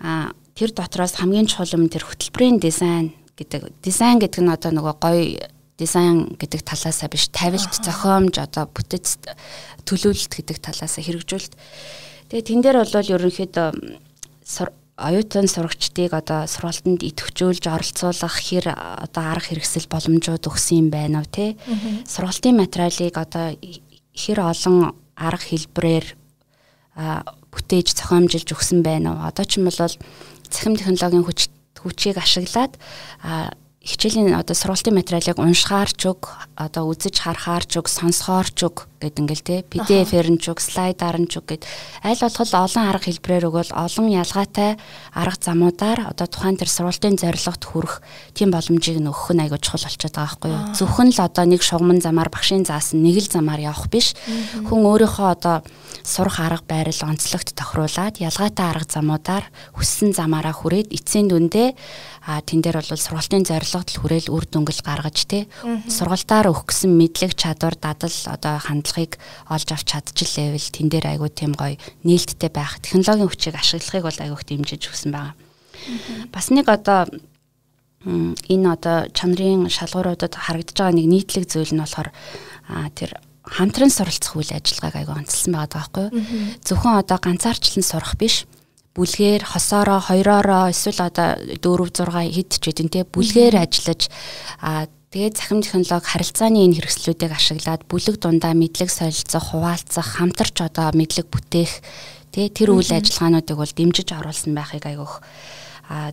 а 0.00 0.30
тэр 0.54 0.70
дотроос 0.70 1.18
хамгийн 1.18 1.50
чухал 1.50 1.74
юм 1.74 1.90
тэр 1.90 2.06
хөтөлбөрийн 2.06 2.62
дизайн 2.62 3.14
гэдэг. 3.34 3.82
Дизайн 3.82 4.18
гэдэг 4.22 4.42
нь 4.42 4.54
одоо 4.54 4.70
нөгөө 4.70 4.94
гоё 5.02 5.50
дизайн 5.78 6.34
гэдэг 6.38 6.62
талаасаа 6.62 7.10
биш 7.10 7.30
тавилт 7.30 7.74
зохиомж 7.74 8.38
одоо 8.38 8.66
бүтэц 8.70 9.22
төлөвлөлт 9.86 10.32
гэдэг 10.34 10.58
талаасаа 10.58 11.02
хэрэгжүүлэлт. 11.02 11.54
Тэгээ 12.30 12.46
тэн 12.46 12.60
дээр 12.62 12.82
бол 12.82 13.14
ерөнхийдөө 13.14 13.68
оюутан 14.98 15.46
сурагчдыг 15.46 16.10
одоо 16.10 16.50
сургалтанд 16.50 17.06
идэвхжүүлж 17.06 17.70
оролцуулах 17.70 18.34
хэр 18.34 18.74
одоо 18.74 19.24
арга 19.30 19.54
хэрэгсэл 19.54 19.86
боломжууд 19.86 20.42
өгсөн 20.42 20.76
юм 20.82 20.88
байна 20.90 21.22
уу 21.22 21.30
те 21.30 21.54
сургалтын 22.02 22.58
материалыг 22.58 23.14
одоо 23.14 23.54
хэр 23.54 24.38
олон 24.42 24.98
арга 25.14 25.46
хэлбэрээр 25.46 26.06
бүтээж 27.54 27.94
зохиомжилж 27.94 28.48
өгсөн 28.50 28.82
байна 28.82 29.14
уу? 29.14 29.22
Одоо 29.22 29.46
ч 29.46 29.62
юм 29.62 29.70
бол 29.70 29.78
цахим 29.78 30.74
технологийн 30.74 31.22
хүч 31.22 31.46
хүчийг 31.78 32.18
ашиглаад 32.18 32.74
хичээлийн 33.86 34.34
одоо 34.34 34.58
сургалтын 34.58 34.98
материалыг 34.98 35.38
уншихаар 35.38 35.94
ч 35.94 36.10
уг 36.10 36.34
одоо 36.58 36.90
үзэж 36.90 37.22
харахаар 37.22 37.62
ч 37.62 37.78
уг 37.78 37.86
сонсохоор 37.86 38.50
ч 38.50 38.66
уг 38.66 38.87
гэд 38.98 39.18
ингээл 39.22 39.46
те. 39.46 39.56
PDF-ээр 39.62 40.28
нь 40.34 40.40
ч 40.42 40.50
уг 40.50 40.60
слайдаар 40.60 41.18
нь 41.22 41.30
ч 41.30 41.38
уг 41.38 41.46
гэд. 41.48 41.62
Аль 42.02 42.18
болох 42.18 42.50
олон 42.50 42.84
арга 42.84 43.06
хэлбэрээр 43.06 43.48
өгвөл 43.48 43.72
олон 43.72 44.06
ялгаатай 44.10 44.76
арга 45.14 45.38
замуудаар 45.38 46.10
одоо 46.10 46.26
тухайн 46.26 46.58
тэр 46.58 46.70
сургалтын 46.70 47.18
зорилгот 47.18 47.62
хүрэх 47.62 48.02
тийм 48.34 48.50
боломжийг 48.50 48.98
нөхөх 48.98 49.34
нь 49.34 49.42
айгүй 49.46 49.58
чухал 49.62 49.86
болчиход 49.86 50.14
байгаа 50.14 50.26
байхгүй 50.34 50.50
юу? 50.50 50.62
Зөвхөн 50.74 51.10
л 51.14 51.20
одоо 51.22 51.44
нэг 51.46 51.62
шугамн 51.62 52.00
замаар 52.02 52.30
багшийн 52.30 52.66
заасан 52.66 53.02
нэг 53.02 53.22
л 53.22 53.30
замаар 53.30 53.62
явах 53.62 53.86
биш. 53.86 54.18
Хүн 54.66 54.82
өөрийнхөө 54.82 55.28
одоо 55.30 55.56
сурах 56.08 56.40
арга 56.40 56.64
байрал 56.66 57.00
онцлогт 57.04 57.52
тохируулаад 57.54 58.18
ялгаатай 58.18 58.66
арга 58.66 58.88
замуудаар 58.88 59.44
хүссэн 59.76 60.16
замаараа 60.16 60.56
хүрээд 60.56 60.88
эцсийн 60.90 61.28
дүндээ 61.28 61.76
а 62.28 62.40
тэн 62.40 62.64
дээр 62.64 62.80
бол 62.80 62.96
сургалтын 62.96 63.44
зорилгот 63.44 63.88
л 63.92 64.00
хүрээл 64.04 64.32
үр 64.32 64.44
дүнгэл 64.48 64.84
гаргаж 64.84 65.18
тий 65.28 65.44
сургалтаар 65.88 66.48
өгсөн 66.52 66.92
мэдлэг 66.96 67.36
чадвар 67.36 67.76
дадал 67.76 68.12
одоо 68.28 68.56
хандлага 68.56 68.87
зорилгыг 68.88 69.20
олж 69.52 69.68
авч 69.68 69.86
чадчихлээвэл 69.92 70.68
тэн 70.72 70.88
дээр 70.88 71.06
айгүй 71.14 71.30
тийм 71.30 71.52
гоё 71.52 71.76
нээлттэй 72.04 72.50
байх. 72.50 72.80
Технологийн 72.80 73.28
хүчийг 73.28 73.56
ашиглахыг 73.60 74.04
бол 74.08 74.20
айгүйх 74.24 74.42
дэмжиж 74.48 74.82
өгсөн 74.88 75.12
байгаа. 75.12 75.34
Бас 76.32 76.48
нэг 76.50 76.66
одоо 76.68 77.06
энэ 78.04 78.66
одоо 78.72 78.96
чанарын 79.12 79.68
шалгууруудад 79.68 80.34
харагдаж 80.34 80.76
байгаа 80.76 80.96
нэг 80.96 81.06
нийтлэг 81.06 81.44
зүйл 81.46 81.74
нь 81.76 81.82
болохоор 81.82 82.10
тэр 82.96 83.10
хамтран 83.44 83.92
суралцах 83.92 84.36
үйл 84.36 84.52
ажиллагааг 84.56 84.96
айгүй 84.96 85.14
онцлсан 85.24 85.52
байгаа 85.52 85.76
байхгүй 85.76 86.04
юу? 86.08 86.12
Зөвхөн 86.64 87.00
одоо 87.02 87.18
ганцаарчлан 87.20 87.84
сурах 87.84 88.14
биш. 88.16 88.46
Бүлгээр 88.94 89.46
хосоороо 89.46 90.02
хоёроороо 90.02 90.74
эсвэл 90.74 91.06
одоо 91.06 91.38
4 91.38 91.90
6 92.02 92.34
хэд 92.34 92.50
ч 92.58 92.64
гэдэг 92.66 92.88
те 92.90 93.00
бүлгээр 93.06 93.54
ажиллаж 93.62 94.10
тэгээд 95.08 95.40
захим 95.40 95.64
технологи 95.64 96.04
харилцааны 96.04 96.68
энэ 96.68 96.84
хэрэгслүүдийг 96.84 97.32
ашиглаад 97.32 97.82
бүлэг 97.88 98.20
дундаа 98.20 98.52
мэдлэг 98.52 98.92
солилцох, 98.92 99.56
хуваалцах, 99.56 100.20
хамтарч 100.20 100.60
одоо 100.60 100.92
мэдлэг 100.92 101.32
бүтээх 101.32 101.72
тий 102.28 102.52
тэр 102.52 102.76
үйл 102.76 102.92
ажиллагаануудыг 102.92 103.56
бол 103.56 103.72
дэмжиж 103.72 104.12
оруулсан 104.12 104.52
байхыг 104.52 104.84
айгүйх 104.84 105.24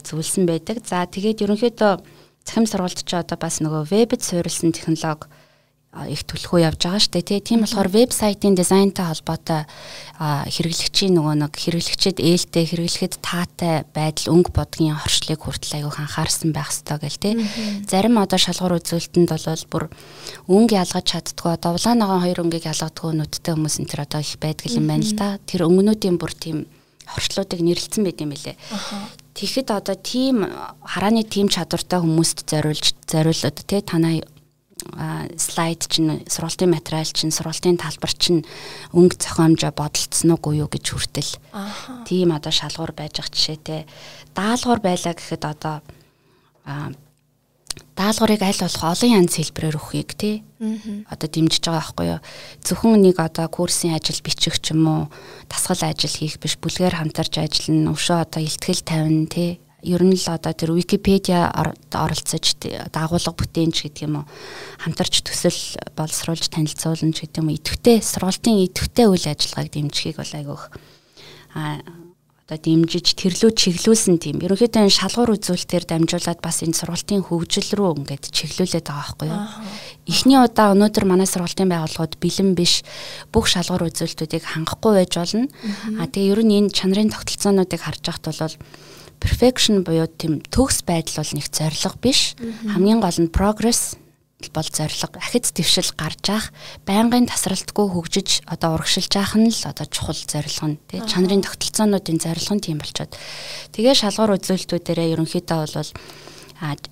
зөвлөсөн 0.08 0.48
байдаг. 0.48 0.80
За 0.88 1.04
тэгээд 1.04 1.44
ерөнхийдөө 1.44 1.94
захим 2.48 2.66
сургалт 2.66 3.04
чи 3.04 3.16
одоо 3.20 3.36
бас 3.36 3.60
нөгөө 3.60 3.92
вебэд 3.92 4.24
суурилсан 4.24 4.72
технологи 4.72 5.28
их 6.12 6.28
төлхөө 6.28 6.60
явж 6.68 6.80
байгаа 6.84 7.00
шүү 7.00 7.14
дээ 7.16 7.24
тий. 7.24 7.40
Тийм 7.40 7.64
болохоор 7.64 7.88
вебсайтын 7.88 8.56
дизайнтай 8.60 9.08
холбоотой 9.08 9.64
хэрэглэгчийн 10.20 11.16
нөгөө 11.16 11.36
нэг 11.40 11.54
хэрэглэгчэд 11.56 12.20
ээлтэй 12.20 12.66
хэрэглэхэд 12.68 13.14
таатай 13.24 13.88
байдал 13.96 14.36
өнгө 14.36 14.52
бодгийн 14.52 15.00
хоршлыг 15.00 15.40
хүртэл 15.40 15.80
аягүй 15.80 15.96
анхаарсан 16.04 16.52
байх 16.52 16.75
ёстой 16.75 17.00
гэл 17.00 17.20
тий. 17.24 17.34
Зарим 17.88 18.20
одоо 18.20 18.36
шалгуур 18.36 18.84
үзүүлэлтэнд 18.84 19.32
бол 19.32 19.66
бүр 19.72 19.84
өнгө 20.52 20.75
ялгаж 20.75 21.06
чаддгүй 21.16 21.56
одоо 21.56 21.80
улаанагаан 21.80 22.24
хоёр 22.28 22.44
өнгийг 22.44 22.68
ялгадгүй 22.68 23.16
нүдтэй 23.16 23.56
хүмүүс 23.56 23.80
энэ 23.80 23.90
төр 23.96 24.04
одоо 24.04 24.20
их 24.20 24.36
байдаг 24.44 24.68
юм 24.75 24.92
байна 24.92 25.08
л 25.08 25.16
да. 25.16 25.40
Тэр 25.48 25.64
өнгөнүүдийн 25.64 26.20
бүр 26.20 26.36
тийм 26.36 26.68
хорчлуудыг 27.08 27.62
нэрлэлсэн 27.62 28.04
байт 28.04 28.20
юм 28.20 28.34
билэ. 28.34 28.58
Тэгэхэд 29.36 29.70
одоо 29.72 29.96
тийм 29.96 30.48
харааны 30.82 31.24
тийм 31.28 31.52
чадвартай 31.52 32.00
хүмүүст 32.02 32.48
зориулж 32.50 32.96
зориулаад 33.06 33.58
тий 33.68 33.82
танаа 33.84 34.24
слайд 35.38 35.88
чинь 35.89 36.22
сургалтын 36.30 36.70
материал 36.70 37.10
чинь 37.10 37.34
сургалтын 37.34 37.82
талбар 37.82 38.13
чинь 38.13 38.46
өнгө 38.94 39.18
зохиомжоо 39.18 39.74
бодолцсон 39.74 40.38
уу 40.38 40.54
юу 40.54 40.70
гэж 40.70 40.86
хүртэл. 40.94 41.34
Тийм 42.06 42.32
одоо 42.32 42.54
шалгуур 42.54 42.94
байж 42.94 43.20
ах 43.20 43.34
жишээтэй 43.34 43.89
даалгавар 44.38 44.82
байлаа 44.86 45.13
гэхэд 45.18 45.44
одоо 45.44 45.75
даалгаврыг 47.96 48.42
аль 48.44 48.62
болох 48.62 48.84
олон 48.84 49.12
янз 49.25 49.34
хэлбэрээр 49.36 49.80
өгөхийг 49.80 50.12
тий 50.20 50.44
одоо 51.10 51.27
дэмжиж 51.27 51.63
байгаа 51.65 51.82
байхгүй 51.82 52.06
юу? 52.13 52.22
Зөвхөн 52.62 53.01
нэг 53.01 53.18
одоо 53.20 53.48
курсын 53.48 53.96
ажил 53.96 54.20
бичих 54.22 54.60
ч 54.62 54.75
юм 54.75 54.86
уу 54.86 55.01
дасгал 55.48 55.82
ажил 55.89 56.12
хийх 56.12 56.38
биш 56.38 56.60
бүлгээр 56.60 57.00
хамтарч 57.00 57.39
ажиллана 57.39 57.96
өвшөө 57.96 58.18
одоо 58.22 58.42
ихтгэл 58.44 58.84
тавина 58.84 59.27
тий 59.32 59.60
ер 59.86 60.01
нь 60.01 60.18
л 60.18 60.27
одоо 60.34 60.54
тэр 60.58 60.74
Википедиа 60.74 61.54
оролцож 61.94 62.58
дагуулга 62.89 63.34
бүтээнч 63.38 63.77
гэдэг 63.86 64.04
юм 64.10 64.22
уу 64.22 64.25
хамтарч 64.82 65.22
төсөл 65.22 65.77
боловсруулж 65.94 66.50
танилцуулна 66.50 67.13
ч 67.13 67.30
гэдэг 67.30 67.39
юм 67.39 67.54
уу 67.54 67.58
идэвхтэй 67.62 68.01
сургалтын 68.01 68.65
идэвхтэй 68.65 69.06
үйл 69.06 69.25
ажиллагааг 69.30 69.70
дэмжихийг 69.70 70.18
бол 70.18 70.34
айгүйх 70.34 70.63
а 71.56 71.80
одоо 72.46 72.62
дэмжиж 72.62 73.18
тэрлүү 73.18 73.58
чиглүүлсэн 73.58 74.22
тийм 74.22 74.38
ерөнхийдөө 74.46 74.86
энэ 74.86 74.94
шалгуур 74.94 75.34
үзүүлэлтээр 75.34 75.86
дамжуулаад 75.89 76.46
бас 76.46 76.62
энэ 76.62 76.77
сургалтын 76.77 77.25
хөгжил 77.25 77.74
рүү 77.74 78.06
ингээд 78.06 78.30
чиглүүлээд 78.30 78.86
байгаа 78.86 79.01
байхгүй 79.01 79.27
юу. 79.34 79.42
Эхний 80.06 80.38
удаа 80.38 80.77
өнөөдөр 80.77 81.06
манай 81.10 81.25
сургалтын 81.25 81.74
байгууллагууд 81.74 82.22
бэлэн 82.22 82.54
биш 82.54 82.86
бүх 83.34 83.50
шалгуур 83.50 83.89
үзүүлэлтүүдийг 83.89 84.46
хангахгүй 84.46 84.94
байж 84.94 85.13
болно. 85.18 85.50
А 85.98 86.06
тэгээ 86.06 86.38
ер 86.38 86.42
нь 86.46 86.54
энэ 86.54 86.70
чанарын 86.70 87.10
тогтолцоонуудыг 87.10 87.82
харж 87.82 88.01
байхад 88.06 88.30
бол 88.30 88.54
perfection 89.19 89.84
буюу 89.86 90.07
тийм 90.07 90.41
төгс 90.41 90.84
байдал 90.86 91.24
бол 91.24 91.31
нэг 91.36 91.48
зориг 91.51 91.95
биш. 92.01 92.36
Хамгийн 92.67 93.00
гол 93.00 93.19
нь 93.19 93.31
progress 93.31 93.95
бол 94.53 94.67
зориг. 94.67 95.17
Ахиц 95.17 95.51
твшил 95.51 95.89
гарч 95.98 96.29
ах, 96.29 96.51
байнгын 96.86 97.25
тасралтгүй 97.25 97.88
хөгжиж 97.89 98.45
одоо 98.45 98.75
урагшилж 98.75 99.13
ах 99.17 99.34
нь 99.39 99.50
л 99.50 99.62
одоо 99.65 99.86
чухал 99.88 100.17
зориг 100.17 100.60
нь. 100.62 100.77
Тэгээ 100.91 101.07
чанарын 101.10 101.41
тогтолцоонуудын 101.41 102.19
зориг 102.19 102.50
нь 102.51 102.62
тийм 102.62 102.77
болчоод. 102.77 103.15
Тэгээ 103.74 103.95
шалгуур 103.95 104.38
үзүүлэлтүүдээрээ 104.38 105.13
ерөнхийдөө 105.15 105.57
бол 105.65 105.91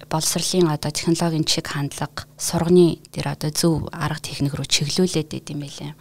боловсролын 0.09 0.75
одоо 0.75 0.91
технологийн 0.91 1.45
чиг 1.47 1.67
хандлага, 1.71 2.27
сурганы 2.37 2.99
дээр 3.13 3.31
одоо 3.31 3.51
зөв 3.51 3.87
арга 3.91 4.19
техник 4.19 4.55
рүү 4.55 4.67
чиглүүлээд 4.67 5.39
идэм 5.39 5.63
байлээ. 5.63 5.93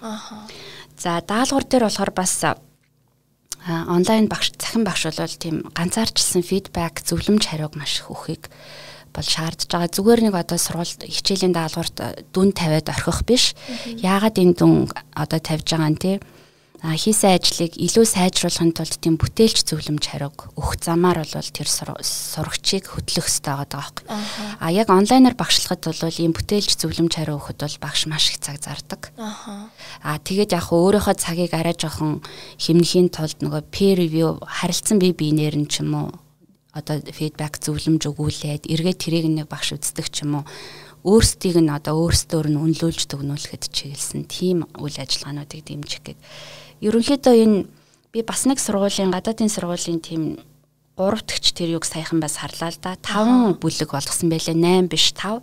За 0.98 1.22
даалгавар 1.22 1.66
дээр 1.70 1.86
болохоор 1.86 2.10
бас 2.10 2.42
онлайн 3.68 4.26
багш 4.26 4.52
цахим 4.58 4.82
багш 4.82 5.06
бол 5.14 5.36
тийм 5.38 5.62
ганцаарчилсан 5.70 6.42
фидбек 6.42 7.02
зөвлөмж 7.06 7.46
хариуг 7.46 7.78
маш 7.78 8.02
их 8.02 8.10
өгөхийг 8.10 8.50
бол 9.14 9.22
шаардж 9.22 9.68
байгаа. 9.68 9.92
Зүгээр 9.92 10.20
нэг 10.26 10.34
одоо 10.34 10.58
сургууль 10.58 10.88
хичээлийн 11.06 11.52
даалгаварт 11.54 12.26
дүн 12.32 12.50
тавиад 12.56 12.88
орхих 12.90 13.22
биш. 13.28 13.54
Яагаад 13.86 14.40
энэ 14.40 14.56
дүн 14.56 14.88
одоо 15.14 15.38
тавьж 15.38 15.68
байгаа 15.68 15.90
нь 15.92 16.00
те 16.00 16.12
хийсэн 16.82 17.38
ажлыг 17.38 17.78
илүү 17.78 18.02
сайжруулахын 18.10 18.74
тулд 18.74 18.98
тийм 18.98 19.14
бүтээлч 19.14 19.70
зөвлөмж 19.70 20.02
хариуг 20.02 20.50
өгөх 20.58 20.82
замаар 20.82 21.22
бол 21.22 21.30
тэр 21.30 21.70
сурагчийг 21.70 22.90
хөтлөх 22.90 23.30
хэрэгтэй 23.30 23.54
байгаа 23.54 23.70
байхгүй. 23.70 24.04
А 24.58 24.66
яг 24.74 24.90
онлайнаар 24.90 25.38
багшлахад 25.38 25.78
бол 25.78 26.18
ийм 26.18 26.34
бүтээлч 26.34 26.74
зөвлөмж 26.82 27.14
хариу 27.14 27.38
өгөхөд 27.38 27.62
бол 27.62 27.78
багш 27.78 28.10
маш 28.10 28.34
их 28.34 28.42
цаг 28.42 28.58
зардаг. 28.58 29.14
А 29.14 30.18
тэгээд 30.18 30.58
яг 30.58 30.74
өөрийнхөө 30.74 31.14
цагийг 31.22 31.54
арай 31.54 31.78
жоохон 31.78 32.18
хэмнэхийн 32.58 33.14
тулд 33.14 33.38
нөгөө 33.38 33.62
peer 33.70 34.02
review 34.02 34.42
харилцан 34.42 34.98
бие 34.98 35.14
биенээр 35.14 35.62
нь 35.62 35.70
ч 35.70 35.86
юм 35.86 35.94
уу 35.94 36.10
одоо 36.74 36.98
фидбек 36.98 37.62
зөвлөмж 37.62 38.10
өгүүлээд 38.10 38.66
эргээд 38.66 38.98
тэрийг 38.98 39.30
нэг 39.30 39.46
багш 39.46 39.78
үздэг 39.78 40.10
ч 40.10 40.26
юм 40.26 40.42
уу 40.42 40.44
өөрсдийг 41.06 41.58
нь 41.58 41.70
одоо 41.70 41.98
өөрсдөөр 42.06 42.46
нь 42.50 42.58
үнэлүүлж 42.62 43.10
төгнүүлэхэд 43.10 43.64
чиглэсэн 43.74 44.22
тийм 44.26 44.66
үйл 44.78 44.96
ажиллагаануудыг 45.02 45.60
дэмжих 45.66 46.02
гэдэг 46.02 46.18
ерөнхийдөө 46.82 47.34
энэ 47.38 47.58
би 48.12 48.20
бас 48.26 48.44
нэг 48.44 48.58
сургуулийн 48.58 49.14
гадаадын 49.14 49.48
сургуулийн 49.48 50.02
тийм 50.02 50.22
гуравтгч 50.98 51.56
тэр 51.56 51.78
юг 51.78 51.86
саяхан 51.88 52.20
бас 52.20 52.36
харлаа 52.36 52.74
л 52.74 52.78
да. 52.82 52.98
5 53.00 53.62
бүлэг 53.62 53.90
болгосон 53.94 54.28
байлээ. 54.28 54.58
8 54.58 54.90
биш 54.92 55.14
5. 55.16 55.40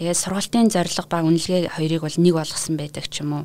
Тэгээд 0.00 0.16
сургалтын 0.16 0.72
зорилго 0.72 1.04
ба 1.10 1.20
үнэлгээ 1.20 1.76
хоёрыг 1.76 2.00
бол 2.00 2.16
нэг 2.16 2.34
болгосон 2.38 2.74
байдаг 2.80 3.04
ч 3.12 3.20
юм 3.20 3.44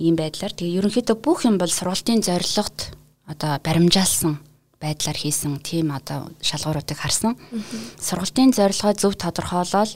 Ийм 0.00 0.16
байдлаар 0.16 0.54
тэгээд 0.56 0.80
ерөнхийдөө 0.80 1.16
бүх 1.20 1.44
юм 1.44 1.60
бол 1.60 1.68
сургалтын 1.68 2.24
зорилгот 2.24 2.96
одоо 3.28 3.60
баримжаалсан 3.60 4.40
байдлаар 4.76 5.16
хийсэн 5.16 5.56
тийм 5.64 5.88
одоо 5.88 6.28
шалгууруудыг 6.44 7.00
харсан. 7.00 7.32
Сургалтын 7.96 8.52
зорилгоо 8.52 8.92
зөв 8.92 9.16
тодорхойлол 9.16 9.88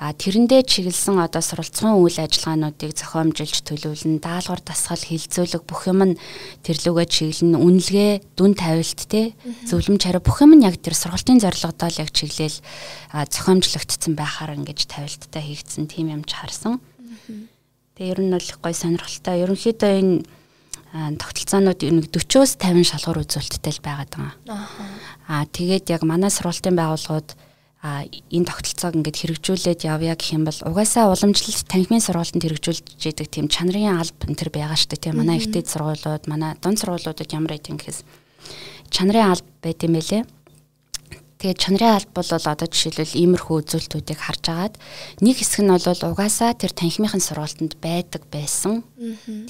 тэрэндээ 0.00 0.64
чиглэсэн 0.64 1.20
одоо 1.20 1.44
суралцсан 1.44 2.00
үйл 2.00 2.16
ажиллагаануудыг 2.16 2.96
зохиомжилж 2.96 3.60
төлөвлөн 3.60 4.24
даалгавар 4.24 4.64
дасгал 4.64 5.04
хилцүүлэг 5.04 5.68
бүх 5.68 5.84
юм 5.84 6.16
нь 6.16 6.18
тэрлүүгээ 6.64 7.08
чиглэн 7.12 7.60
үнэлгээ 7.60 8.10
дүн 8.32 8.52
тавилт 8.56 9.00
те 9.04 9.36
зөвлөмж 9.68 10.00
хариу 10.00 10.24
бүх 10.24 10.40
юм 10.40 10.56
нь 10.56 10.64
яг 10.64 10.80
тэр 10.80 10.96
сургалтын 10.96 11.36
зорилгодоо 11.36 11.88
л 11.92 12.00
яг 12.00 12.10
чиглэл 12.16 12.56
зохиомжлогдсон 13.12 14.16
байхаар 14.16 14.56
ингэж 14.56 14.88
тавилттай 14.88 15.44
хийгдсэн 15.44 15.92
тийм 15.92 16.08
юмч 16.08 16.32
харсан. 16.32 16.80
Тэгээ 18.00 18.12
ер 18.16 18.20
нь 18.24 18.32
бол 18.32 18.48
гой 18.64 18.72
сонирхолтой. 18.72 19.44
Ерөнхийдөө 19.44 19.92
энэ 20.00 20.24
тогтолцоонууд 20.92 21.80
нэг 21.80 22.12
40-оос 22.12 22.60
50 22.60 22.84
шалгуур 22.84 23.24
үзүүлэлттэй 23.24 23.72
л 23.72 23.80
байгаад 23.80 24.12
байгаа. 24.12 24.36
Аа 25.24 25.48
тэгээд 25.48 25.88
яг 25.88 26.04
манай 26.04 26.28
сургалтын 26.28 26.76
байгууллагууд 26.76 27.32
а 27.82 28.06
энэ 28.06 28.46
тогтолцоог 28.46 28.94
ингээд 29.00 29.40
хэрэгжүүлээд 29.42 29.88
явъя 29.88 30.14
гэх 30.14 30.36
юм 30.36 30.44
бол 30.46 30.54
угаасаа 30.68 31.10
уламжлалт 31.10 31.66
танхимын 31.66 32.04
сургалтанд 32.04 32.44
хэрэгжүүлж 32.44 32.86
яадаг 33.08 33.26
тийм 33.26 33.48
чанарын 33.48 33.98
алба 33.98 34.22
энэ 34.28 34.38
төр 34.38 34.50
байгаа 34.52 34.78
дээ 34.78 35.00
тийм. 35.00 35.18
Манай 35.18 35.40
ихтэй 35.40 35.64
сургуулиуд 35.66 36.30
манай 36.30 36.54
дунд 36.60 36.78
сургуулиудад 36.78 37.32
ямар 37.34 37.58
юм 37.58 37.80
гэхээс. 37.80 38.06
Чанарын 38.92 39.34
алба 39.34 39.50
байт 39.64 39.82
юм 39.82 39.98
байлээ 39.98 40.22
Тэгээд 41.42 41.58
чанарын 41.58 41.98
алба 41.98 42.22
бол 42.22 42.30
одоо 42.38 42.68
жишээлбэл 42.70 43.18
иймэрхүү 43.18 43.56
үзүүлэлтүүдийг 43.66 44.14
харж 44.14 44.44
агаад 44.46 44.74
нэг 45.26 45.42
хэсэг 45.42 45.66
нь 45.66 45.74
бол 45.74 46.06
угаасаа 46.14 46.54
тэр 46.54 46.70
танхимынхын 46.70 47.18
сургалтанд 47.18 47.82
байдаг 47.82 48.22
байсан 48.30 48.86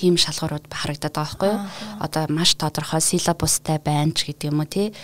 тийм 0.01 0.17
шалгуурууд 0.17 0.73
харагдаад 0.73 1.13
байгаа 1.13 1.37
байхгүй 1.37 1.53
юу? 1.53 1.61
Одоо 2.01 2.25
маш 2.33 2.57
тодорхой 2.57 3.05
силабустай 3.05 3.77
байна 3.77 4.17
ч 4.17 4.25
гэдэг 4.25 4.49
юм 4.49 4.65
уу 4.65 4.73
тий 4.73 4.97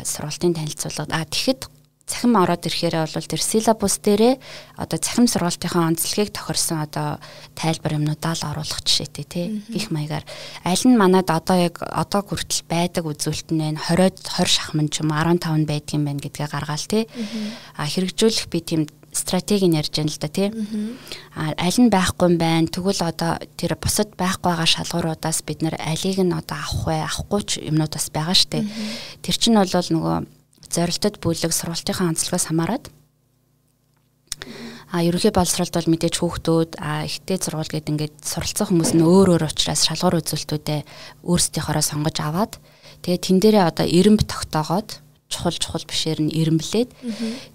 сургалтын 0.00 0.56
танилцуулга. 0.56 1.12
А 1.12 1.28
тэгэхэд 1.28 1.68
цахим 2.10 2.34
ороод 2.34 2.66
ирэхээр 2.66 3.06
бол 3.06 3.30
тэр 3.30 3.38
силабус 3.38 4.02
дээрээ 4.02 4.34
одоо 4.82 4.98
цахим 4.98 5.30
сургалтынхаа 5.30 5.86
онцлогийг 5.86 6.34
тохирсон 6.34 6.82
одоо 6.82 7.22
тайлбар 7.54 8.02
юмнуудаа 8.02 8.34
л 8.34 8.50
оруулах 8.50 8.82
жишээтэй 8.82 9.26
тий 9.30 9.46
гих 9.70 9.94
маягаар 9.94 10.26
аль 10.66 10.84
нь 10.84 10.98
манад 10.98 11.30
одоо 11.30 11.70
яг 11.70 11.78
одоо 11.78 12.26
хүртэл 12.26 12.66
байдаг 12.66 13.06
үзүүлэлт 13.06 13.54
нь 13.54 13.62
байна 13.62 13.78
20 13.86 14.26
20 14.26 14.50
шахман 14.50 14.90
ч 14.90 15.06
юм 15.06 15.14
15 15.14 15.70
байдаг 15.70 15.94
юм 15.94 16.04
байна 16.10 16.18
гэдгээ 16.18 16.48
гаргаал 16.50 16.86
тий 16.90 17.06
а 17.78 17.86
хэрэгжүүлэх 17.86 18.50
би 18.50 18.58
тийм 18.58 18.82
стратегийг 19.12 19.74
ярьж 19.74 19.94
байна 19.96 20.10
л 20.10 20.18
да 20.20 20.28
тий. 20.28 20.48
А 21.34 21.54
аль 21.58 21.78
нь 21.82 21.90
байхгүй 21.90 22.30
юм 22.30 22.38
байна. 22.38 22.70
Тэгвэл 22.70 23.02
одоо 23.02 23.42
тэр 23.58 23.74
бусад 23.74 24.14
байхгүй 24.14 24.54
байгаа 24.54 24.66
шалгууруудаас 24.70 25.42
бид 25.42 25.62
нэр 25.62 25.74
алийг 25.78 26.22
нь 26.22 26.30
одоо 26.30 26.58
авах 26.58 26.86
вэ? 26.86 26.96
Авахгүй 27.02 27.42
ч 27.42 27.50
юмнуудаас 27.58 28.10
байгаа 28.14 28.34
штэ. 28.38 28.62
Тэр 29.22 29.34
чинь 29.34 29.58
бол 29.58 29.66
нөгөө 29.66 30.39
зорилтод 30.70 31.18
бүлэг 31.18 31.52
сургалтынхаа 31.52 32.14
онцлогоос 32.14 32.46
хамаарат. 32.48 32.88
А 34.90 35.02
ерөнхий 35.06 35.30
боловсролд 35.30 35.74
бол 35.74 35.92
мэдээж 35.94 36.14
хүүхдүүд 36.18 36.70
а 36.82 37.06
ихтэй 37.06 37.38
сургууль 37.38 37.70
гэдэг 37.70 37.92
ингээд 37.94 38.16
суралцсан 38.26 38.66
хүмүүс 38.66 38.92
нь 38.98 39.06
өөр 39.06 39.38
өөр 39.38 39.46
учраас 39.46 39.86
шалгуур 39.86 40.18
үзүүлэлтүүдээ 40.18 40.80
өөрсдийнхоороо 41.22 41.84
сонгож 41.84 42.16
аваад 42.18 42.58
тэгээ 43.06 43.20
тэн 43.22 43.38
дээрээ 43.38 43.64
одоо 43.70 43.86
эрэмб 43.86 44.26
тогтоогоод 44.26 44.98
чухал 45.30 45.54
чухал 45.54 45.86
бишээр 45.86 46.26
нь 46.26 46.34
эрэмблээд 46.34 46.90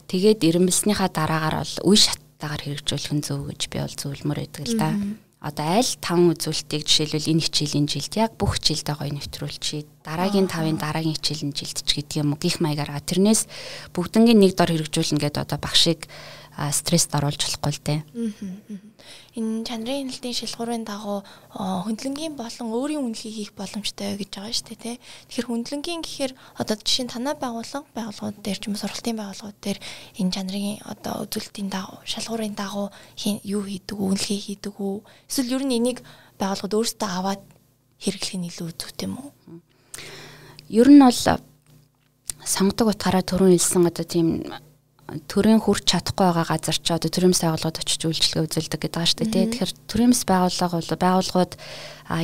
тэгээд 0.08 0.48
эрэмблснийхаа 0.48 1.12
дараагаар 1.12 1.60
бол 1.60 1.76
үе 1.92 2.00
шаттайгаар 2.00 2.62
хэрэгжүүлэх 2.64 3.12
нь 3.12 3.26
зөв 3.28 3.52
гэж 3.52 3.62
би 3.68 3.78
бол 3.84 3.96
зөвлөмөр 4.00 4.40
байдаг 4.40 4.64
л 4.64 4.76
да. 4.80 4.90
Одоо 5.46 5.78
аль 5.78 5.94
таван 6.02 6.34
үзүүлэлтийг 6.34 6.90
жишээлбэл 6.90 7.30
энэ 7.38 7.46
хичээлийн 7.46 7.86
жилд 7.86 8.14
яг 8.18 8.34
бүх 8.34 8.58
жилдээ 8.58 8.98
гоё 8.98 9.14
нэвтрүүлчихье. 9.14 9.86
Дараагийн 10.02 10.50
тавын 10.50 10.82
дараагийн 10.82 11.14
хичээлийн 11.22 11.54
жилд 11.54 11.86
ч 11.86 12.02
гэдэг 12.02 12.26
юм 12.26 12.34
уу 12.34 12.42
гих 12.42 12.66
маягаар 12.66 12.98
тэрнээс 13.06 13.46
бүгднгийн 13.94 14.42
нэг 14.42 14.58
дор 14.58 14.74
хэрэгжүүлнэ 14.74 15.22
гэдэг 15.22 15.46
одоо 15.46 15.62
багшийг 15.62 16.10
стресст 16.56 17.12
оруулж 17.12 17.42
болохгүй 17.44 17.72
л 17.76 17.84
дээ. 17.84 18.00
Энэ 19.36 19.68
чанарын 19.68 20.08
хяналтын 20.08 20.40
шалгуурын 20.40 20.88
дагуу 20.88 21.20
хөндлөнгийн 21.52 22.40
болон 22.40 22.72
өөрийн 22.72 23.04
үнэлгийг 23.04 23.36
хийх 23.36 23.52
боломжтой 23.60 24.16
гэж 24.16 24.32
байгаа 24.40 24.56
шүү 24.56 24.68
дээ 24.72 24.80
тий. 24.80 24.96
Тэгэхээр 25.28 25.50
хөндлөнгийн 25.52 26.02
гэхээр 26.02 26.34
одоо 26.56 26.76
жишээ 26.80 27.06
нь 27.06 27.12
танай 27.12 27.36
байгууллага 27.36 27.84
байгууллагууд 27.92 28.40
дээр 28.40 28.60
ч 28.60 28.64
юм 28.72 28.80
уу 28.80 28.84
сургалтын 28.84 29.20
байгууллагууд 29.20 29.60
дээр 29.60 29.80
энэ 30.24 30.32
чанарын 30.32 30.80
одоо 30.88 31.28
үзүүлэлтийн 31.28 31.68
дагуу 31.68 32.00
шалгуурын 32.08 32.56
дагуу 32.56 32.88
юу 33.44 33.64
хийдэг 33.68 33.98
үү, 34.00 34.08
үнэлгээ 34.16 34.40
хийдэг 34.40 34.76
үү? 34.80 34.96
Эсвэл 35.28 35.56
ер 35.60 35.64
нь 35.68 35.76
энийг 35.76 36.00
байгууллагууд 36.40 36.78
өөрсдөө 36.80 37.10
аваад 37.12 37.44
хэрэглэх 38.00 38.36
нь 38.40 38.48
илүү 38.48 38.70
зүйтэй 38.80 39.12
юм 39.12 39.20
уу? 39.20 39.32
Ер 40.72 40.88
нь 40.88 41.04
бол 41.04 41.22
сонгодог 42.46 42.94
утгаараа 42.94 43.24
түрүүн 43.26 43.58
хэлсэн 43.58 43.90
одоо 43.90 44.06
тийм 44.06 44.48
төрийн 45.06 45.62
хүрч 45.62 45.86
чадахгүй 45.86 46.26
байгаа 46.34 46.50
газар 46.50 46.78
ч 46.82 46.90
одоо 46.90 47.10
төрийн 47.14 47.38
байгууллагууд 47.38 47.78
очиж 47.78 48.02
үйлчлэгээ 48.10 48.46
үзүүлдэг 48.50 48.82
гэдэг 48.90 49.02
дээ 49.22 49.30
тий. 49.30 49.46
Тэгэхээр 49.54 49.72
төрийн 49.86 50.14
байгууллага 50.18 50.76
бол 50.82 50.92
байгууллагууд 51.06 51.54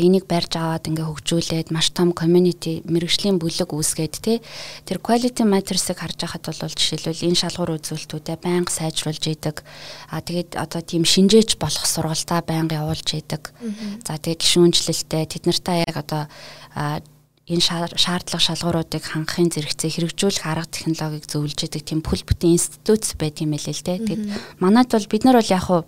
энийг 0.01 0.25
барьж 0.25 0.53
аваад 0.57 0.89
ингээ 0.89 1.05
хөгжүүлээд 1.05 1.69
маш 1.69 1.93
том 1.93 2.09
community 2.09 2.81
мэрэгжлийн 2.89 3.37
бүлэг 3.37 3.69
үүсгээд 3.69 4.15
тий. 4.25 4.41
Тэр 4.89 4.97
quality 4.97 5.45
matters-ыг 5.45 6.01
харж 6.01 6.25
байхад 6.25 6.41
бол 6.49 6.73
жишээлбэл 6.73 7.25
энэ 7.29 7.41
шалгуур 7.45 7.77
үзүүлэлтүүдэд 7.77 8.41
байнга 8.41 8.73
сайжруулж 8.73 9.23
идэг. 9.29 9.61
А 10.09 10.25
тэгээд 10.25 10.57
одоо 10.57 10.81
тийм 10.81 11.05
шинжээч 11.05 11.61
болох 11.61 11.85
сургалтаа 11.85 12.41
байнга 12.41 12.81
явуулж 12.81 13.09
идэг. 13.13 13.53
За 14.09 14.17
тэгээд 14.17 14.41
гişүүнчлэлтэй 14.41 15.29
тэд 15.29 15.45
нартай 15.45 15.85
яг 15.85 16.01
одоо 16.01 16.25
энэ 17.49 17.63
шаардлага 17.97 18.41
шалгууруудыг 18.41 19.01
хангахын 19.01 19.49
зэрэгцээ 19.49 19.89
хэрэгжүүлэх 19.89 20.45
арга 20.45 20.69
технологиг 20.69 21.25
зөвлөж 21.25 21.59
идэг 21.65 21.81
тийм 21.81 21.99
бүл 22.05 22.21
бүтэн 22.21 22.53
институт 22.53 23.01
байт 23.17 23.41
юм 23.41 23.57
хэлээ 23.57 23.75
л 23.75 23.85
дээ. 23.85 23.99
Тэгэд 24.05 24.25
манайд 24.61 24.93
бол 24.93 25.07
бид 25.09 25.23
нар 25.25 25.41
бол 25.41 25.49
яг 25.49 25.63
хуу 25.65 25.81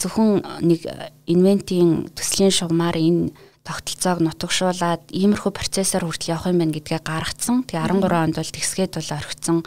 зөвхөн 0.00 0.64
нэг 0.64 0.80
инвентийн 1.28 2.08
төслийн 2.16 2.54
шугамар 2.54 2.96
энэ 2.96 3.36
тогтолцоог 3.68 4.24
нутагшуулаад 4.24 5.12
иймэрхүү 5.12 5.52
процессор 5.52 6.00
хүртэл 6.08 6.32
явах 6.32 6.48
юм 6.48 6.64
байна 6.64 6.72
гэдгээ 6.72 7.04
гаргацсан. 7.04 7.68
Тэгээ 7.68 7.84
13 7.84 8.08
онд 8.08 8.36
бол 8.40 8.54
тэгсгээд 8.56 8.92
бол 8.96 9.10
орхисон 9.12 9.58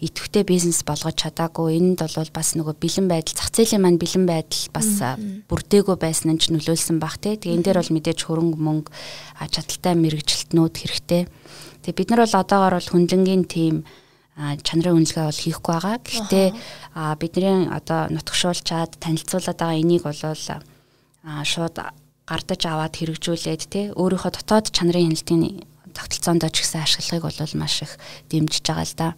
идэвхтэй 0.00 0.44
бизнес 0.48 0.80
болгож 0.88 1.16
чадаагүй. 1.20 1.76
Энд 1.76 2.00
бол 2.00 2.32
бас 2.32 2.48
нөгөө 2.56 2.74
бэлэн 2.80 3.06
байдал, 3.12 3.36
зах 3.36 3.52
зээлийн 3.52 3.84
маань 3.84 4.00
бэлэн 4.00 4.24
байдал 4.24 4.64
бас 4.72 4.88
бүрдээгүй 5.52 5.96
байсан 6.00 6.32
нь 6.32 6.40
ч 6.40 6.48
нөлөөлсөн 6.48 6.96
бах 6.96 7.20
тий. 7.20 7.36
Тэгээ 7.36 7.60
энэ 7.60 7.66
дээр 7.68 7.78
бол 7.84 7.92
мэдээж 7.92 8.20
хөрөнгө 8.24 8.56
мөнгө 8.56 8.90
чадaltaй 9.52 9.94
мэрэгжилтнүүд 10.00 10.74
хэрэгтэй. 10.80 11.22
Тэгээ 11.84 11.98
бид 12.00 12.08
нар 12.08 12.24
бол 12.24 12.40
одоогоор 12.40 12.74
бол 12.80 12.88
хүнлэнгийн 12.88 13.44
тим 13.44 13.84
чанарын 14.64 14.96
үнэлгээ 14.96 15.28
бол 15.28 15.44
хийхгүй 15.44 15.72
байгаа. 15.76 15.96
Гэхдээ 16.00 16.46
бидний 17.20 17.68
одоо 17.68 18.08
нутагшуулчаад 18.08 18.96
танилцуулаад 18.96 19.58
байгаа 19.60 19.76
энийг 19.76 20.08
бол 20.08 20.16
шууд 21.44 21.76
гардаж 22.32 22.62
аваад 22.64 22.96
хэрэгжүүлээд 22.96 23.62
тий 23.68 23.84
өөрийнхөө 23.92 24.32
дотоод 24.32 24.72
чанарын 24.72 25.12
хяналтын 25.12 25.68
тогтолцоонд 25.92 26.48
ч 26.48 26.64
гэсэн 26.64 26.80
ашиглахыг 26.80 27.28
бол 27.28 27.60
маш 27.60 27.84
их 27.84 27.92
дэмжиж 28.32 28.64
байгаа 28.64 28.88
л 28.88 28.96
да. 28.96 29.08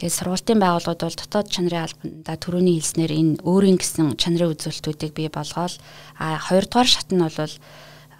Тэгээд 0.00 0.16
сургуулийн 0.16 0.60
байгууллагууд 0.64 1.02
бол 1.04 1.18
дотоод 1.20 1.52
чанарын 1.52 1.84
албанда 1.84 2.32
төрөний 2.40 2.80
хэлснээр 2.80 3.12
энэ 3.12 3.32
өөрийн 3.44 3.76
гэсэн 3.76 4.16
чанарын 4.16 4.56
үзүүлэлтүүдийг 4.56 5.12
бий 5.12 5.28
болгоол 5.28 5.76
а 6.16 6.40
хоёрдугаар 6.40 6.88
шат 6.88 7.12
нь 7.12 7.20
бол 7.20 7.54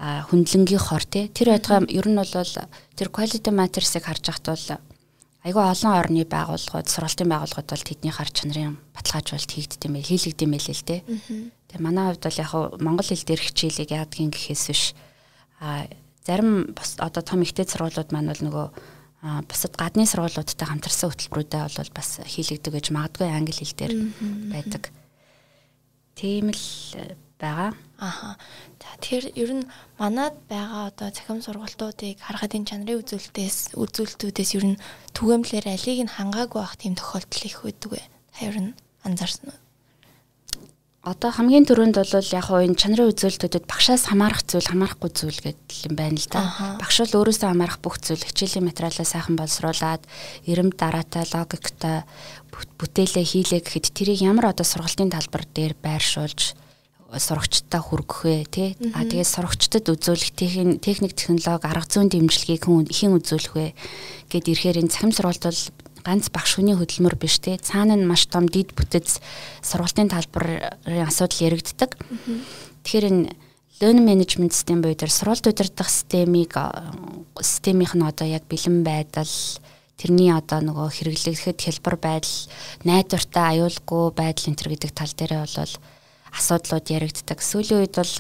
хүндлэнгийн 0.01 0.85
хор 0.85 1.05
тий 1.09 1.33
тэр 1.33 1.57
байтугай 1.57 1.89
ер 1.89 2.05
нь 2.05 2.21
бол 2.21 2.33
тэр 3.01 3.09
quality 3.09 3.49
matters-ыг 3.49 4.05
харж 4.05 4.25
ахт 4.29 4.45
бол 4.53 4.67
айгүй 5.41 5.65
олон 5.65 5.93
орны 5.97 6.25
байгууллагууд 6.29 6.89
сургалтын 6.89 7.33
байгууллагууд 7.33 7.69
бол 7.73 7.89
тэдний 7.89 8.13
хар 8.13 8.29
чанарын 8.29 8.77
баталгаажуулалт 8.93 9.53
хийгддэм 9.57 9.93
байл 9.97 10.11
хийлэгдэм 10.13 10.51
байл 10.53 10.69
л 10.69 10.85
тий. 10.85 11.01
Тэгээ 11.73 11.81
манай 11.81 12.05
хувьд 12.13 12.25
бол 12.29 12.43
яг 12.45 12.53
монгол 12.77 13.09
хэл 13.09 13.25
дээр 13.25 13.41
хичээлийг 13.41 13.91
яадгийн 13.91 14.31
гэхээс 14.33 14.65
биш 14.69 14.85
а 15.65 15.89
зарим 16.29 16.77
одоо 16.77 17.23
том 17.25 17.41
ихтэй 17.41 17.65
сургуулиуд 17.65 18.13
маань 18.13 18.29
бол 18.29 18.45
нөгөө 18.45 18.67
бусад 19.49 19.77
гадны 19.81 20.05
сургуулиудтай 20.05 20.69
хамтарсан 20.69 21.09
хөтөлбөрүүдэд 21.09 21.77
бол 21.77 21.93
бас 21.97 22.21
хийлэгдэг 22.21 22.73
гэж 22.77 22.87
магадгүй 22.93 23.29
англи 23.29 23.57
хэл 23.57 23.77
дээр 23.77 23.95
байдаг. 24.53 24.93
Тийм 26.21 26.53
л 26.53 26.65
байгаа. 27.41 27.71
Аха. 27.99 28.37
За 28.81 28.89
тэгэхээр 29.01 29.27
ер 29.43 29.51
нь 29.59 29.65
манад 29.99 30.37
байгаа 30.53 30.93
одоо 30.93 31.09
цахим 31.11 31.41
сургалтуудыг 31.41 32.21
харахад 32.21 32.57
энэ 32.57 32.69
чанарын 32.69 33.01
үзүүлэлтээс 33.01 33.59
үзүүлэлтүүдээс 33.81 34.51
ер 34.61 34.65
нь 34.71 34.81
түгээмлэр 35.17 35.67
алийг 35.67 35.99
нь 36.05 36.15
хангаагүй 36.17 36.61
байх 36.61 36.77
тийм 36.77 36.95
тохиолдол 36.97 37.45
их 37.49 37.59
байдаг 37.65 37.91
вэ? 37.91 38.03
Ер 38.47 38.57
нь 38.61 38.71
анзаарсан 39.05 39.49
уу? 39.51 39.61
одоо 41.01 41.33
хамгийн 41.33 41.65
түрүүнд 41.65 41.97
бол 41.97 42.13
яг 42.13 42.45
хоо 42.45 42.61
энэ 42.61 42.77
чанарын 42.77 43.09
үзүүлэлтүүдэд 43.09 43.65
багшаас 43.65 44.13
хамаарах 44.13 44.45
зүйл 44.45 44.69
хамаарахгүй 44.69 45.09
зүйл 45.09 45.41
гэдэг 45.41 45.89
юм 45.89 45.95
байна 45.97 46.21
л 46.21 46.29
да. 46.29 46.77
Багш 46.77 46.97
бол 47.09 47.25
өөрөөсөө 47.25 47.49
хамаарах 47.49 47.81
бүх 47.81 47.97
зүйл 48.05 48.21
хичээлийн 48.21 48.69
материалаа 48.69 49.09
сайхан 49.09 49.41
боловсруулад 49.41 50.05
эрэм 50.45 50.77
дараатай 50.77 51.25
логиктой 51.33 52.05
бүтээлээ 52.53 53.25
хийлээ 53.25 53.61
гэхэд 53.65 53.97
тэрийг 53.97 54.21
ямар 54.21 54.53
одоо 54.53 54.69
сургалтын 54.69 55.09
талбар 55.09 55.49
дээр 55.49 55.73
байршуулж 55.81 56.53
сурагчдаа 57.11 57.83
хүргэх 57.83 58.21
вэ 58.23 58.37
тий? 58.47 58.69
А 58.95 59.03
тэгээд 59.03 59.27
сурагчдад 59.27 59.91
үзүүлэх 59.91 60.31
техник 60.79 61.13
технологи 61.19 61.67
арга 61.67 61.91
зүйн 61.91 62.09
дэмжлэгийг 62.11 62.65
хэн 62.67 63.17
үзүүлэх 63.19 63.55
вэ? 63.59 63.75
Гэд 64.31 64.47
ирэхээр 64.47 64.81
энэ 64.87 64.93
цахим 64.95 65.11
сургалт 65.11 65.43
бол 65.43 65.63
ганц 66.07 66.31
багш 66.31 66.57
хүний 66.57 66.79
хөдөлмөр 66.79 67.17
биш 67.19 67.43
те 67.43 67.59
цаана 67.59 67.99
нь 67.99 68.07
маш 68.07 68.31
том 68.31 68.47
дид 68.47 68.73
бүтэц 68.73 69.19
сургалтын 69.61 70.09
талбарын 70.09 71.05
асуудал 71.05 71.51
яригддаг. 71.51 71.99
Тэгэхээр 72.87 73.07
энэ 73.11 73.23
learning 73.81 74.05
management 74.05 74.53
system 74.53 74.85
буюу 74.85 74.95
тэр 74.95 75.11
сургалт 75.11 75.49
удирдах 75.49 75.89
системийг 75.89 76.53
системийнх 77.41 77.97
нь 77.97 78.05
одоо 78.05 78.29
яг 78.29 78.45
бэлэн 78.45 78.85
байдал 78.85 79.33
тэрний 79.97 80.33
одоо 80.33 80.61
нөгөө 80.61 80.89
хэрэглэгдэхэд 80.97 81.61
хэлбэр 81.61 81.97
байдал 81.97 82.37
найдвартай 82.85 83.45
аюулгүй 83.57 84.05
байдал 84.13 84.49
энэ 84.53 84.59
төр 84.61 84.69
гэдэг 84.73 84.93
тал 84.93 85.13
дээрээ 85.17 85.41
бол 85.45 85.73
асуудлууд 86.35 86.87
яригддаг. 86.91 87.39
Сүүлийн 87.41 87.85
үед 87.85 87.97
бол 87.97 88.13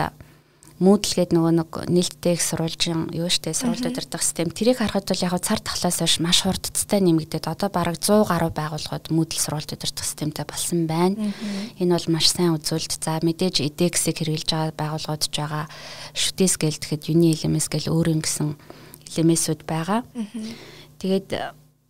гэдэг 1.13 1.37
нөгөө 1.37 1.53
нэг 1.61 1.71
нээлттэй 1.93 2.41
их 2.41 2.43
сурвалжин 2.43 3.13
юу 3.13 3.29
штэ 3.29 3.53
сурвалж 3.53 3.85
удирдах 3.85 4.25
систем 4.25 4.49
тэрийг 4.49 4.81
харахад 4.81 5.13
бол 5.13 5.25
яг 5.29 5.37
цар 5.45 5.61
тахлаас 5.61 6.01
хойш 6.01 6.25
маш 6.25 6.41
хурдцтай 6.41 7.05
нэмэгдээд 7.05 7.53
одоо 7.53 7.69
бараг 7.69 8.01
100 8.01 8.25
гаруй 8.25 8.49
байгууллагууд 8.49 9.13
Moodle 9.13 9.37
сурвалж 9.37 9.77
удирдах 9.77 10.09
системтэй 10.09 10.49
болсон 10.49 10.89
байна. 10.89 11.37
Энэ 11.77 12.01
бол 12.01 12.09
маш 12.17 12.33
сайн 12.33 12.57
үзүүлэлт. 12.57 12.97
За 12.97 13.21
мэдээж 13.21 13.61
edX-ийг 13.61 14.25
хэрэгжилж 14.25 14.57
байгаа 14.57 14.73
байгууллагууд 14.81 15.23
ч 15.29 15.37
байгаа. 15.37 15.69
Shooties 16.17 16.57
гэлдэхэд 16.57 17.13
Uni 17.13 17.37
LMS 17.37 17.69
гэл 17.69 17.93
өөрийн 17.93 18.25
гэсэн 18.25 18.57
LMS-үүд 19.21 19.69
байгаа. 19.69 20.01
Тэгээд 20.97 21.29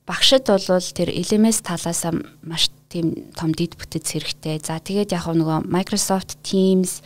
багшид 0.02 0.50
бол 0.50 0.66
тэр 0.66 1.14
LMS 1.14 1.62
талаас 1.62 2.02
маш 2.42 2.74
тийм 2.90 3.30
том 3.38 3.54
дид 3.54 3.78
бүтэц 3.78 4.18
хэрэгтэй. 4.18 4.58
За 4.66 4.82
тэгээд 4.82 5.14
яг 5.14 5.30
нөгөө 5.30 5.70
Microsoft 5.70 6.42
Teams 6.42 7.00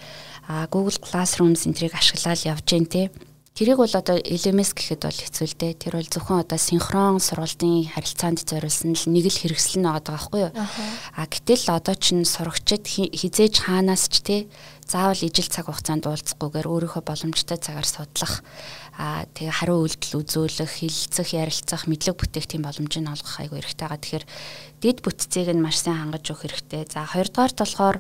Google 0.73 0.97
Classrooms 1.05 1.69
энтрийг 1.69 1.93
ашиглаад 1.93 2.41
явж 2.49 2.65
гэн 2.65 2.89
те. 2.89 3.13
Тэрийг 3.55 3.79
бол 3.79 3.87
одоо 3.87 4.19
LMS 4.19 4.75
гэхэд 4.75 5.07
бол 5.07 5.15
хэцүү 5.15 5.47
л 5.47 5.55
дээ. 5.63 5.79
Тэр 5.79 5.95
бол 5.95 6.11
зөвхөн 6.11 6.43
одоо 6.43 6.59
синхрон 6.59 7.23
сургалтын 7.23 7.87
харилцаанд 7.87 8.43
зориулсан 8.43 8.99
л 8.99 9.07
нэг 9.15 9.31
л 9.31 9.41
хэрэгсэл 9.47 9.79
нь 9.79 9.87
байгаа 9.87 10.11
байхгүй 10.11 10.41
юу? 10.43 10.53
А 11.15 11.23
гэтэл 11.31 11.71
одоо 11.71 11.95
ч 11.95 12.19
сурагчид 12.27 12.83
хизээж 12.83 13.63
хаанаас 13.63 14.11
ч 14.11 14.15
те 14.27 14.37
заавал 14.89 15.21
ижил 15.21 15.49
цаг 15.49 15.67
хугацаанд 15.67 16.05
уулзахгүйгээр 16.07 16.69
өөрийнхөө 16.69 17.03
боломжтой 17.03 17.59
цагаар 17.59 17.89
судлах 17.89 18.45
аа 19.01 19.25
тэгээ 19.35 19.55
хариу 19.65 19.83
үйлдэл 19.83 20.21
үзүүлэх, 20.23 20.73
хилцэх, 20.85 21.35
ярилцах, 21.35 21.89
мэдлэг 21.89 22.15
бүтээх 22.15 22.47
тийм 22.47 22.63
боломжийг 22.63 23.09
олгох 23.09 23.41
айгүй 23.43 23.59
хэрэгтэй 23.65 23.89
байгаа. 23.89 24.01
Тэгэхээр 24.05 24.27
дид 24.85 24.99
бүтцийг 25.03 25.49
нь 25.51 25.65
маш 25.65 25.83
сайн 25.83 25.99
хангаж 25.99 26.25
өгөх 26.31 26.47
хэрэгтэй. 26.47 26.87
За 26.93 27.09
хоёрдугаарт 27.09 27.59
болохоор 27.59 27.97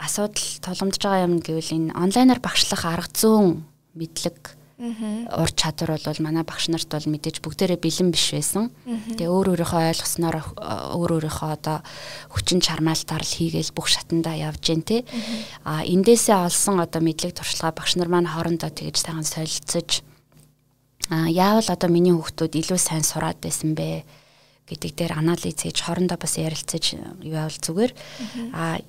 асуудал 0.00 0.48
тулгамдж 0.62 0.98
байгаа 1.02 1.26
юм 1.26 1.34
гэвэл 1.42 1.74
энэ 1.76 1.94
онлайнаар 1.94 2.40
багшлах 2.40 2.82
арга 2.86 3.12
зүүн 3.12 3.66
мэдлэг 3.98 4.63
ур 5.32 5.50
чадвар 5.54 5.96
бол 5.98 6.20
манай 6.20 6.44
багш 6.44 6.68
нарт 6.68 6.88
бол 6.90 7.08
мэдээж 7.08 7.40
бүгдээрээ 7.40 7.78
бэлэн 7.80 8.10
биш 8.12 8.34
байсан. 8.36 8.70
Тэгээ 8.84 9.30
өөр 9.30 9.56
өөрийнхөө 9.56 9.82
ойлгосноор 9.94 10.36
өөр 10.94 11.10
өөрийнхөө 11.18 11.50
одоо 11.54 11.78
хүчин 12.28 12.60
чармаалтаар 12.60 13.24
л 13.24 13.36
хийгээл 13.38 13.72
бүх 13.72 13.88
шатандаа 13.88 14.36
явж 14.36 14.60
гин 14.60 14.82
тэ. 14.82 15.04
А 15.64 15.82
эндээсээ 15.84 16.36
олсон 16.36 16.80
одоо 16.84 17.00
мэдлэг 17.00 17.32
туршлага 17.32 17.80
багш 17.80 17.96
нар 17.96 18.12
маань 18.12 18.28
хоорондоо 18.28 18.68
тэгж 18.68 18.96
сайхан 19.00 19.24
солилцож 19.24 20.04
а 21.10 21.28
яавал 21.28 21.68
одоо 21.68 21.90
миний 21.92 22.12
хүүхдүүд 22.16 22.56
илүү 22.64 22.80
сайн 22.80 23.04
сураад 23.04 23.36
байсан 23.40 23.76
бэ 23.76 24.04
гэдэг 24.68 24.92
дээр 24.96 25.12
анализ 25.20 25.60
хийж 25.60 25.84
хоорондоо 25.84 26.16
бас 26.16 26.40
ярилцаж 26.40 26.96
юу 26.96 27.36
явал 27.36 27.52
зүгээр. 27.52 27.92
А 28.56 28.80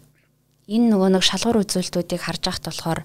энэ 0.66 0.90
нөгөө 0.90 1.10
нэг 1.14 1.24
шалгуур 1.26 1.62
үзүүлэлтүүдийг 1.62 2.22
харж 2.26 2.42
байхад 2.50 2.66
болохоор 2.66 3.00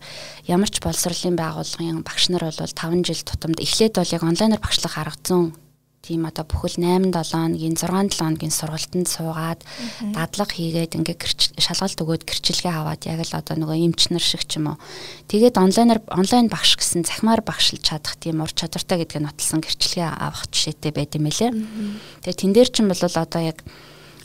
ямар 0.49 0.71
ч 0.73 0.81
боловсролын 0.81 1.37
байгууллагын 1.37 2.01
багш 2.01 2.33
нар 2.33 2.49
бол 2.49 2.57
5 2.57 3.05
жил 3.05 3.21
тутамд 3.21 3.61
эхлээд 3.61 4.01
бол 4.01 4.15
яг 4.17 4.23
онлайнаар 4.25 4.65
багшлах 4.65 4.97
арга 4.97 5.21
зүүн 5.21 5.53
тийм 6.01 6.25
одоо 6.25 6.49
бүхэл 6.49 6.81
8 6.81 7.13
7 7.13 7.37
хоногийн 7.37 7.77
6 7.77 8.17
7 8.17 8.17
хоногийн 8.17 8.55
сургалтанд 8.57 9.09
суугаад 9.13 9.61
дадлага 10.17 10.57
хийгээд 10.57 10.97
ингээ 10.97 11.17
шалгалт 11.61 12.01
өгөөд 12.01 12.25
гэрчилгээ 12.25 12.73
аваад 12.73 13.05
яг 13.05 13.21
л 13.21 13.37
одоо 13.37 13.55
нөгөө 13.61 13.77
эмч 13.85 14.09
нар 14.09 14.25
шиг 14.25 14.49
ч 14.49 14.57
юм 14.57 14.73
уу. 14.73 14.81
Тэгээд 15.29 15.61
онлайнаар 15.61 16.01
онлайн 16.09 16.49
багш 16.49 16.81
гэсэн 16.81 17.05
захимаар 17.05 17.45
багшилж 17.45 17.85
чадах 17.85 18.17
тийм 18.17 18.41
ур 18.41 18.49
чадвартай 18.49 19.05
гэдгийг 19.05 19.29
нотолсон 19.29 19.61
гэрчилгээ 19.61 20.09
авах 20.09 20.49
жишээтэй 20.49 20.93
байд 20.97 21.13
юм 21.21 21.29
байлээ. 21.29 21.53
Тэгээд 22.25 22.41
тэн 22.41 22.53
дээр 22.57 22.69
ч 22.73 22.77
юм 22.81 22.89
бол 22.89 23.05
одоо 23.05 23.43
яг 23.45 23.61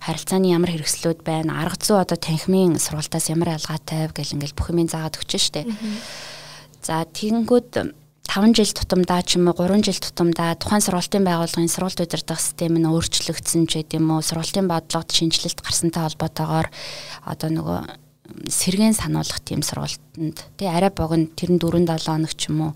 харилцааны 0.05 0.53
ямар 0.53 0.69
хэрэгслүүд 0.69 1.25
байна, 1.25 1.65
арга 1.65 1.81
зүй 1.81 1.97
одоо 1.97 2.17
танхимын 2.17 2.77
сургалтаас 2.77 3.33
ямар 3.33 3.57
ялгаатай 3.57 4.13
гэл 4.13 4.37
ингээл 4.37 4.53
бүх 4.53 4.69
юмыг 4.69 4.93
заагаад 4.93 5.17
өгч 5.17 5.31
штэ. 5.41 5.65
За 6.85 7.01
тэгэнгүүт 7.09 8.05
5 8.29 8.53
жил 8.53 8.71
тутамдаа 8.73 9.21
ч 9.25 9.41
юм 9.41 9.49
уу 9.49 9.57
3 9.57 9.81
жил 9.81 9.97
тутамдаа 9.97 10.53
тухайн 10.59 10.83
сургалтын 10.85 11.25
байгууллагын 11.25 11.71
сургалт 11.71 12.03
удирдах 12.03 12.41
систем 12.41 12.77
нь 12.77 12.85
өөрчлөгдсөн 12.85 13.65
ч 13.65 13.81
гэдэм 13.81 14.05
үү 14.05 14.21
сургалтын 14.21 14.69
бодлогод 14.69 15.09
шинжилэлт 15.09 15.61
гарсантай 15.61 16.03
холбоотойгоор 16.03 16.67
одоо 17.25 17.49
нөгөө 17.53 17.79
сэргэн 18.49 18.97
сануулгах 18.97 19.39
тийм 19.45 19.61
сургалтанд 19.61 20.37
тий 20.57 20.67
арай 20.67 20.91
богино 20.91 21.31
тэр 21.37 21.55
нь 21.55 21.61
4 21.61 21.85
7 21.85 22.05
хоног 22.05 22.33
ч 22.33 22.49
юм 22.49 22.59
уу 22.69 22.71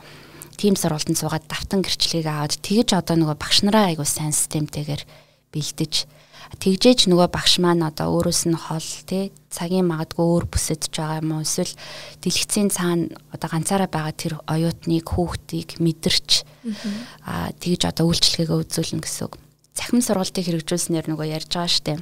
тийм 0.56 0.78
сургалтанд 0.78 1.18
суугаад 1.18 1.46
давтан 1.50 1.82
гэрчлэгийг 1.82 2.30
аваад 2.30 2.56
тэгэж 2.62 2.96
одоо 2.96 3.16
нөгөө 3.18 3.38
багш 3.42 3.66
нараа 3.66 3.90
айгуу 3.92 4.06
сайн 4.08 4.32
системтэйгээр 4.32 5.04
бэлдэж 5.52 5.94
тэгжээч 6.58 7.06
нөгөө 7.06 7.30
багш 7.30 7.62
маань 7.62 7.86
одоо 7.86 8.18
өөрөөс 8.18 8.50
нь 8.50 8.58
хол 8.58 8.90
тий 9.06 9.30
цагийн 9.54 9.86
магадгүй 9.86 10.26
өөр 10.26 10.46
бүсэдж 10.50 10.90
байгаа 10.90 11.22
юм 11.22 11.38
уу 11.38 11.46
эсвэл 11.46 11.74
дэлгэцийн 12.26 12.70
цаана 12.74 13.14
одоо 13.30 13.50
ганцаараа 13.54 13.90
байгаа 13.90 14.14
тэр 14.18 14.34
оюутныг 14.50 15.06
хүүхдийг 15.06 15.78
мэдэрч 15.78 16.30
аа 17.30 17.54
тэгж 17.54 17.82
одоо 17.86 18.10
үйлчлэгээ 18.10 18.58
үзүүлнэ 18.66 19.02
гэсэн 19.06 19.24
үг. 19.30 19.34
Цахим 19.78 20.02
сургалтыг 20.02 20.46
хэрэгжүүлснээр 20.50 21.06
нөгөө 21.14 21.28
ярьж 21.38 21.52
байгаа 21.54 21.70
штэ. 21.70 21.94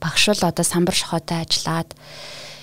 Багш 0.00 0.24
л 0.32 0.48
одоо 0.48 0.64
самбар 0.64 0.96
шохоотой 0.96 1.44
ажиллаад 1.44 1.92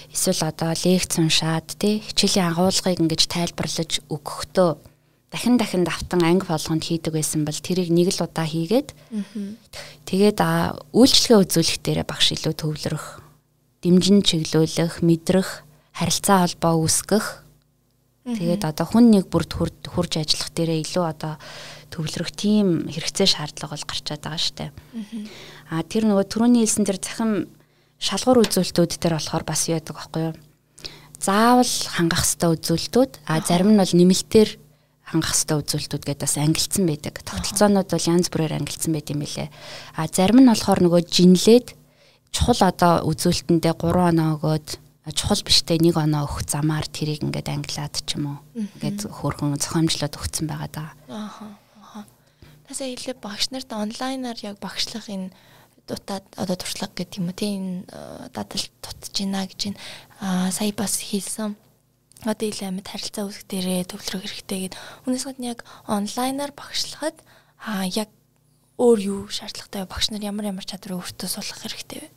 эсвэл 0.09 0.49
одоо 0.49 0.73
лекц 0.73 1.13
уншаад 1.21 1.77
тий 1.77 2.01
хичээлийн 2.01 2.51
агуулгыг 2.57 2.99
ингэж 2.99 3.21
тайлбарлаж 3.29 4.01
өгөхдөө 4.09 4.90
дахин 5.31 5.55
дахин 5.55 5.87
давтан 5.87 6.21
анги 6.27 6.43
болгонд 6.43 6.83
хийдэг 6.83 7.15
байсан 7.15 7.47
бол 7.47 7.55
тэрийг 7.55 7.87
нэг 7.87 8.11
л 8.11 8.27
удаа 8.27 8.43
хийгээд 8.43 8.91
тэгээд 10.03 10.39
үйлчлэгээ 10.91 11.39
үзүүлэх 11.39 11.79
дээрээ 11.79 12.05
багш 12.05 12.35
илүү 12.35 12.53
төвлөрөх, 12.59 13.23
дэмжин 13.79 14.27
чиглүүлэх, 14.27 14.99
мэдрэх, 14.99 15.63
харилцаа 15.95 16.43
холбоо 16.43 16.83
үүсгэх. 16.83 17.47
Тэгээд 18.27 18.67
одоо 18.67 18.85
хүн 18.85 19.07
нэг 19.09 19.31
бүрд 19.31 19.55
хурж 19.87 20.19
ажиллах 20.19 20.51
дээрээ 20.53 20.83
илүү 20.83 21.05
одоо 21.09 21.39
төвлөрөх 21.89 22.31
тийм 22.35 22.85
хэрэгцээ 22.91 23.27
шаардлага 23.33 23.73
бол 23.73 23.87
гарчаад 23.89 24.21
байгаа 24.21 24.37
штэ. 24.37 24.69
А 25.73 25.81
тэр 25.81 26.05
нөгөө 26.05 26.27
түрүүний 26.29 26.61
хэлсэн 26.67 26.85
тэр 26.85 26.99
захим 27.01 27.49
шалгуур 27.97 28.45
үзүүлэлтүүд 28.45 29.01
дээр 29.01 29.17
болохоор 29.17 29.43
бас 29.47 29.65
яадаг 29.65 29.97
аахгүй 29.97 30.21
юу? 30.29 30.35
Заавал 31.17 31.73
хангах 31.97 32.21
хэвээр 32.21 32.61
үзүүлэлтүүд 32.61 33.11
а 33.25 33.41
зарим 33.41 33.73
нь 33.73 33.81
бол 33.81 33.89
нэмэлтээр 33.89 34.49
хангах 35.11 35.35
хэвээр 35.35 35.61
үзүүлэлтүүд 35.61 36.03
гэдэг 36.07 36.23
бас 36.23 36.35
ангилсан 36.39 36.83
байдаг. 36.87 37.15
Тогтолцоонууд 37.27 37.89
бол 37.91 38.09
янз 38.09 38.27
бүрээр 38.31 38.57
ангилсан 38.57 38.91
байт 38.95 39.11
юм 39.11 39.21
билэ. 39.21 39.51
А 39.99 40.07
зарим 40.07 40.39
нь 40.39 40.49
болохоор 40.49 40.79
нөгөө 40.87 41.01
жинлээд 41.11 41.67
чухал 42.31 42.61
одоо 42.63 43.03
үзүүлэлтэндээ 43.11 43.75
3 43.75 44.09
оноо 44.15 44.29
өгөөд 44.39 44.67
чухал 45.11 45.43
биштэй 45.43 45.77
1 45.83 45.99
оноо 45.99 46.23
өгөх 46.29 46.47
замаар 46.47 46.87
тэрийг 46.87 47.27
ингээд 47.27 47.51
ангилаад 47.51 47.95
ч 48.07 48.15
юм 48.15 48.37
уу. 48.37 48.37
Ингээд 48.55 49.11
хөөрхөн 49.11 49.59
зохиомжлоод 49.59 50.15
өгсөн 50.15 50.47
байгаа 50.47 50.71
даа. 50.71 50.89
Ааха. 51.11 51.59
Тасаа 52.71 52.87
хэлээ 52.87 53.19
багш 53.19 53.51
нарт 53.51 53.67
онлайнаар 53.75 54.39
яг 54.47 54.63
багшлах 54.63 55.11
энэ 55.11 55.35
дутаад 55.89 56.23
одоо 56.39 56.55
туршлага 56.55 56.95
гэдэг 56.95 57.19
юм 57.19 57.27
уу 57.27 57.35
тийм 57.35 57.61
дадал 58.31 58.63
тутаж 58.79 59.11
байна 59.11 59.43
гэж 59.43 59.59
байна. 59.75 59.79
Аа 60.23 60.51
сая 60.55 60.71
бас 60.71 61.03
хэлсэн 61.03 61.59
одоо 62.29 62.47
илүү 62.47 62.67
амьд 62.69 62.87
харилцаа 62.87 63.23
үүсгэх 63.25 63.47
дээрээ 63.49 63.89
төвлөрөх 63.89 64.21
хэрэгтэй 64.29 64.59
гэд. 64.69 64.75
Үүнээс 65.07 65.25
гадна 65.25 65.51
яг 65.57 65.59
онлайнаар 65.89 66.53
багшлахад 66.53 67.17
аа 67.65 67.85
яг 67.89 68.09
өөр 68.81 68.99
юу 69.01 69.21
шаардлагатай 69.29 69.85
багш 69.85 70.09
нар 70.13 70.21
ямар 70.25 70.49
ямар 70.49 70.65
чадвар 70.65 71.01
өөртөө 71.01 71.29
суулгах 71.29 71.65
хэрэгтэй 71.65 71.99
вэ? 72.05 72.09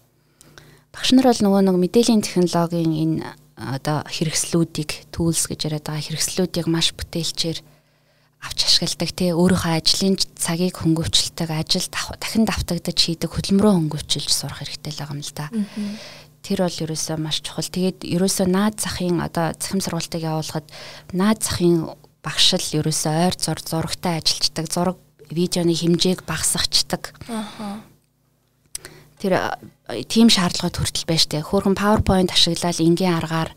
Багш 0.92 1.10
нар 1.12 1.28
бол 1.28 1.40
нөгөө 1.44 1.62
нэг 1.64 1.76
мэдээллийн 1.80 2.24
технологийн 2.24 2.92
энэ 2.92 3.24
одоо 3.54 4.02
хэрэгслүүдийг 4.08 5.12
tools 5.14 5.46
гэж 5.46 5.70
яриад 5.70 5.86
байгаа 5.86 6.04
хэрэгслүүдийг 6.04 6.66
маш 6.66 6.90
бүтээлчээр 6.96 7.58
авч 8.44 8.60
ашигладаг 8.66 9.10
тий 9.14 9.30
өөрийнхөө 9.32 9.72
ажлын 9.78 10.16
цагийг 10.36 10.76
хөнгөвчлөлтөг 10.82 11.50
ажил 11.54 11.86
дахин 11.88 12.44
давтагдаж 12.44 12.98
хийдэг 12.98 13.30
хөдөлмөрөө 13.32 13.72
хөнгөвчилж 13.72 14.28
сурах 14.28 14.60
хэрэгтэй 14.60 14.92
л 14.92 15.00
байгаа 15.00 15.16
юм 15.16 15.22
л 15.24 15.32
да 15.32 15.46
тэр 16.44 16.68
бол 16.68 16.76
ерөөсөө 16.84 17.16
маш 17.16 17.40
чухал. 17.40 17.64
Тэгээд 17.64 18.04
ерөөсөө 18.04 18.46
наад 18.52 18.76
захын 18.76 19.24
одоо 19.24 19.56
цахим 19.56 19.80
сургалтыг 19.80 20.20
явуулахад 20.20 20.68
наад 21.16 21.40
захын 21.40 21.88
багшил 22.20 22.84
ерөөсөө 22.84 23.12
ойр 23.24 23.34
зур 23.40 23.58
зурагтай 23.64 24.20
ажилладаг, 24.20 24.66
зураг 24.68 24.98
видеоны 25.32 25.72
хэмжээг 25.72 26.28
багасгачдаг. 26.28 27.16
Аа. 27.32 27.80
Тэр 29.16 29.56
тийм 30.04 30.28
шаардлагууд 30.28 30.76
хүртэл 30.76 31.08
байж 31.08 31.24
тээ. 31.32 31.40
Хөөрхөн 31.48 31.80
PowerPoint 31.80 32.28
ашиглаад 32.28 32.76
энгийн 32.76 33.16
аргаар 33.16 33.50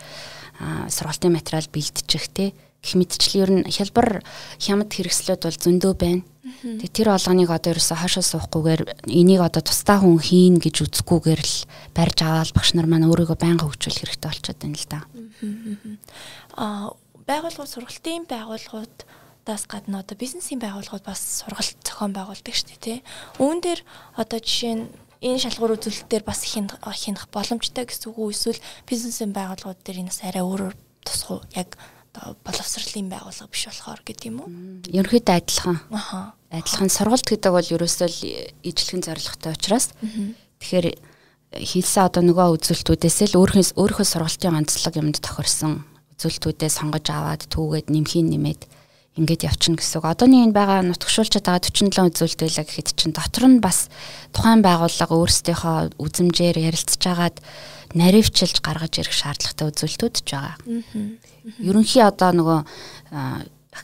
сургалтын 0.88 1.36
материал 1.36 1.68
бэлтжих 1.68 2.32
тий 2.32 2.56
гэх 2.82 2.96
мэтчлэн 2.96 3.42
ер 3.44 3.52
нь 3.52 3.68
хялбар 3.68 4.24
хямд 4.64 4.90
хэрэгслүүд 4.96 5.42
бол 5.44 5.60
зөндөө 5.60 5.94
байна. 6.00 6.24
Тэгээ 6.64 6.96
тэр 6.96 7.10
олгоныг 7.14 7.50
одоо 7.52 7.72
ерөөсө 7.76 7.96
хашаа 7.96 8.24
суухгүйгээр 8.24 8.82
энийг 9.08 9.42
одоо 9.44 9.62
тусдаа 9.62 10.02
хүн 10.02 10.20
хийн 10.22 10.56
гэж 10.64 10.88
үзэхгүйгээр 10.88 11.42
л 11.42 11.56
барьж 11.96 12.18
аваад 12.24 12.52
багш 12.56 12.72
нар 12.74 12.88
маань 12.88 13.08
өөрийгөө 13.10 13.38
байнга 13.38 13.68
хөгжүүлэх 13.68 14.02
хэрэгтэй 14.08 14.30
болчиход 14.32 14.60
байна 14.62 14.78
л 14.78 14.88
да. 14.88 15.00
Аа 16.56 16.88
байгууллагууд 17.28 17.74
сургалтын 17.76 18.24
байгууллагууд 18.32 18.96
даас 19.48 19.64
гадна 19.68 20.04
одоо 20.04 20.16
бизнесийн 20.16 20.60
байгууллагууд 20.60 21.06
бас 21.08 21.44
сургалт 21.44 21.80
зохион 21.84 22.12
байгуулдаг 22.16 22.56
шүү 22.56 22.68
дээ 22.68 22.84
тий. 22.84 23.00
Үүн 23.40 23.60
дээр 23.64 23.82
одоо 24.16 24.40
жишээ 24.40 24.76
нь 24.76 24.86
энэ 25.24 25.44
шалгуур 25.44 25.76
үзүүлэлтээр 25.76 26.24
бас 26.24 26.44
хянах 26.46 26.80
хянах 26.84 27.26
боломжтой 27.32 27.86
гэсэн 27.88 28.12
үг 28.12 28.18
үү 28.20 28.32
эсвэл 28.36 28.62
бизнесийн 28.86 29.32
байгууллагууд 29.34 29.82
дээр 29.84 30.04
энэ 30.04 30.12
бас 30.12 30.22
арай 30.24 30.44
өөрөөр 30.44 30.76
тусах 31.04 31.30
уу 31.32 31.42
яг 31.56 31.80
боловсролын 32.46 33.10
байгууллага 33.12 33.52
биш 33.52 33.64
болохоор 33.70 34.02
гэдэг 34.06 34.26
юм 34.30 34.38
уу? 34.42 34.50
Ерөнхийдөө 34.90 35.36
адилхан. 35.38 35.78
Аха. 35.92 36.34
Адилхан 36.52 36.90
сургалт 36.90 37.28
гэдэг 37.28 37.52
бол 37.52 37.74
ерөөсөө 37.76 38.08
л 38.08 38.20
ижлэхэн 38.64 39.04
зорилготой 39.06 39.54
учраас 39.54 39.92
тэгэхээр 40.58 40.88
хийсэн 41.56 42.08
одоо 42.08 42.24
нөгөө 42.26 42.60
үзүүлэлтүүдээс 42.60 43.18
л 43.32 43.40
өөрхөөс 43.40 43.70
өөрийнхөө 43.80 44.08
сургалтын 44.08 44.60
онцлог 44.60 44.94
юмд 45.00 45.18
тохирсон 45.24 45.88
үзүүлэлтүүдээ 46.18 46.72
сонгож 46.72 47.08
аваад 47.14 47.48
түүгээд 47.48 47.88
нэмхийн 47.94 48.28
нэмээд 48.34 48.62
ингээд 49.18 49.48
явчихна 49.50 49.82
гэсэн 49.82 49.98
үг. 50.02 50.06
Одооний 50.06 50.46
энэ 50.46 50.54
байгаа 50.54 50.86
нутгшуулчаад 50.86 51.46
байгаа 51.46 51.66
47 51.66 52.14
үзүүлэлт 52.14 52.42
байлаа 52.46 52.66
гэхэд 52.70 52.90
чинь 52.94 53.16
дотор 53.18 53.46
нь 53.50 53.64
бас 53.64 53.90
тухайн 54.30 54.62
байгууллага 54.62 55.14
өөрсдийнхөө 55.18 55.78
үзмжээр 55.98 56.58
ярилцж 56.62 57.02
агаад 57.10 57.38
наривчилж 57.94 58.60
гаргаж 58.60 59.00
ирэх 59.00 59.16
шаардлагатай 59.16 59.68
үзүүлэлтүүд 59.72 60.16
ч 60.24 60.30
байгаа. 60.34 60.56
Ерөнхий 61.64 62.04
одоо 62.04 62.32
нөгөө 62.36 62.60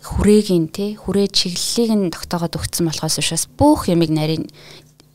хүрээгийн 0.01 0.67
тий 0.73 0.97
хүрээ 0.97 1.27
чиглэлийг 1.29 1.91
нь 1.93 2.13
тогтоогод 2.13 2.57
өгсөн 2.57 2.89
болохоос 2.89 3.21
учраас 3.21 3.45
бүх 3.45 3.87
ямиг 3.87 4.09
нарийн 4.09 4.49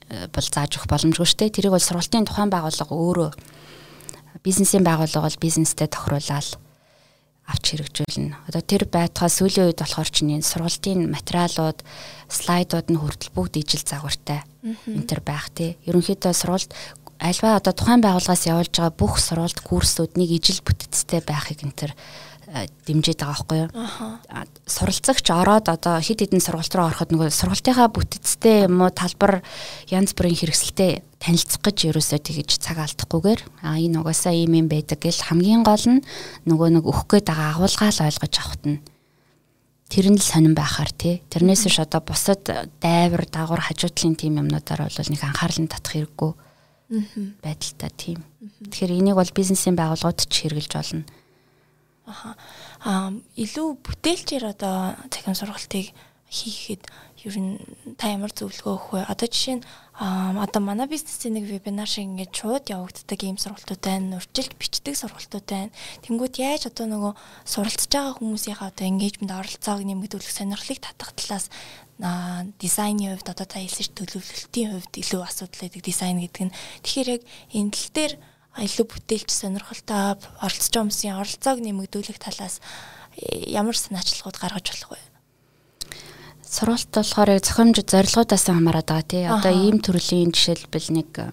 бол 0.09 0.46
зааж 0.46 0.79
өгөх 0.79 0.88
боломжгүй 0.88 1.27
шүү 1.27 1.38
дээ. 1.44 1.57
Тэрийг 1.57 1.74
бол 1.74 1.83
сургалтын 1.83 2.24
тухайн 2.24 2.53
байгууллага 2.53 2.94
өөрөө 2.94 3.31
бизнесийн 4.46 4.87
байгууллага 4.87 5.27
бол 5.29 5.42
бизнестэй 5.42 5.90
тохируулаад 5.90 6.57
авч 7.48 7.64
хэрэгжүүлнэ. 7.72 8.37
Одоо 8.48 8.61
тэр 8.61 8.85
байтугай 8.88 9.33
сүүлийн 9.33 9.72
үед 9.72 9.81
болохоор 9.81 10.11
чинь 10.12 10.44
сургалтын 10.44 11.09
материалууд, 11.09 11.81
слайдууд 12.29 12.88
нь 12.92 13.01
хүртэл 13.01 13.33
бүгд 13.33 13.57
ижил 13.57 13.85
загвартай 13.88 14.44
энэ 14.62 15.09
төр 15.09 15.20
байх 15.24 15.48
тий. 15.57 15.81
Ерөнхийдөө 15.88 16.33
сургалт 16.37 16.77
альва 17.18 17.59
одоо 17.59 17.74
тухайн 17.74 18.02
байгууллагаас 18.02 18.46
явуулж 18.46 18.74
байгаа 18.78 18.94
бүх 18.94 19.18
сургалт 19.18 19.59
курсууд 19.61 20.14
нэг 20.14 20.31
ижил 20.38 20.62
бүтцтэй 20.62 21.20
байхыг 21.26 21.66
энэ 21.66 21.74
төр 21.74 21.92
дэмжиж 22.87 23.18
байгаа 23.20 23.35
байхгүй 23.35 23.59
юу. 23.61 23.70
Суралцагч 24.64 25.26
ороод 25.35 25.68
одоо 25.68 26.00
хид 26.00 26.22
хідэн 26.24 26.40
сургалт 26.40 26.72
руу 26.72 26.88
ороход 26.88 27.12
нөгөө 27.12 27.28
сургалтынхаа 27.28 27.92
бүтцтэй 27.92 28.70
юм 28.70 28.81
уу 28.81 28.94
талбар 28.94 29.42
янз 29.92 30.16
бүрийн 30.16 30.38
хэрэгсэлтэй 30.38 31.02
танилцах 31.20 31.61
гэж 31.61 31.92
ерөөсөө 31.92 32.20
тэгэж 32.24 32.50
цаг 32.62 32.81
алдахгүйгээр 32.81 33.40
а 33.66 33.76
энэ 33.76 34.00
угаасаа 34.00 34.33
ийм 34.33 34.57
юм 34.57 34.68
байдаг 34.72 35.02
гэл 35.02 35.28
хамгийн 35.28 35.61
гол 35.66 35.85
нь 36.00 36.04
нөгөө 36.48 36.68
нэг 36.81 36.85
өгөх 36.88 37.04
гээд 37.12 37.28
байгаа 37.28 37.59
агуулгаа 37.59 37.90
л 37.92 38.04
ойлгож 38.09 38.35
авахт 38.40 38.64
нь 38.64 38.81
тэр 39.92 40.07
нь 40.09 40.16
л 40.16 40.24
сонирн 40.24 40.57
байхаар 40.57 40.92
тий. 40.96 41.20
Тэрнээс 41.28 41.68
ш 41.68 41.85
одоо 41.85 42.00
бусад 42.00 42.48
дайвар 42.81 43.28
дагавар 43.28 43.61
хажуудлын 43.61 44.16
тим 44.16 44.40
юмнуудаар 44.40 44.88
бол 44.88 45.12
нэг 45.12 45.20
анхаарал 45.20 45.61
нь 45.61 45.68
татах 45.68 45.92
хэрэггүй 45.92 46.33
байдалтай 46.88 47.90
тийм. 47.96 48.20
Тэгэхээр 48.72 48.96
энийг 48.96 49.16
бол 49.16 49.37
бизнесийн 49.37 49.77
байгууллагууд 49.77 50.24
ч 50.24 50.48
хэрэгжилж 50.48 50.72
болно. 50.72 51.05
Аа 52.85 53.12
илүү 53.37 53.68
бүтээлчээр 53.85 54.44
одоо 54.57 54.96
цахим 55.12 55.37
сургалтыг 55.37 55.92
хийхэд 56.33 56.88
ер 57.28 57.36
нь 57.38 57.60
та 58.00 58.08
ямар 58.10 58.32
зөвлөгөө 58.32 58.72
өгөх 58.74 58.90
вэ? 58.96 59.00
Одоо 59.12 59.28
жишээ 59.28 59.56
нь 59.60 59.64
одоо 59.98 60.60
манай 60.64 60.88
бизнесийн 60.88 61.36
нэг 61.36 61.44
вебинар 61.44 61.86
шиг 61.86 62.08
ингээд 62.08 62.32
шууд 62.32 62.64
явагддаг 62.72 63.20
ийм 63.20 63.36
сургалтууд 63.36 63.82
байна, 63.84 64.16
урьдчилж 64.16 64.52
бичдэг 64.56 64.94
сургалтууд 64.96 65.46
байна. 65.46 65.74
Тэнгүүд 66.06 66.34
яаж 66.40 66.72
одоо 66.72 66.86
нөгөө 66.88 67.12
суралцж 67.44 67.90
байгаа 67.92 68.16
хүмүүсийнхаа 68.16 68.70
одоо 68.72 68.86
engagement 68.86 69.34
оролцоог 69.34 69.82
нэмэгдүүлэх 69.84 70.32
сонирхлыг 70.32 70.80
татах 70.80 71.12
талаас 71.18 71.50
дизайны 71.98 73.10
хувьд 73.10 73.26
одоо 73.26 73.46
та 73.46 73.58
хэлсэн 73.58 73.90
төлөвлөлтийн 73.98 74.70
хувьд 74.70 74.94
илүү 75.02 75.22
асуудал 75.26 75.60
байдаг 75.66 75.82
дизайн 75.82 76.22
гэдэг 76.22 76.42
нь. 76.46 76.56
Тэгэхээр 76.86 77.08
яг 77.18 77.22
энэ 77.58 77.74
тал 77.74 77.90
дээр 77.90 78.12
илүү 78.54 78.86
бүтээлч 78.86 79.30
сонирхолтой 79.34 80.14
оролцож 80.38 80.70
байгаа 80.70 80.86
хүмүүсийн 80.86 81.18
оролцоог 81.18 81.58
нэмэгдүүлэх 81.58 82.18
талаас 82.22 82.62
э, 83.18 83.50
ямар 83.50 83.74
санаачлагууд 83.74 84.38
гаргаж 84.38 84.66
болох 84.70 84.90
вэ? 84.94 85.07
Сургалт 86.48 86.88
болохоор 86.88 87.37
зохиомж 87.44 87.84
зорилгоудаас 87.84 88.48
хамаарат 88.48 88.88
байгаа 88.88 89.04
тий. 89.04 89.24
Одоо 89.28 89.52
ийм 89.52 89.84
төрлийн 89.84 90.32
жишээлбэл 90.32 90.88
нэг 90.96 91.11
э, 91.20 91.28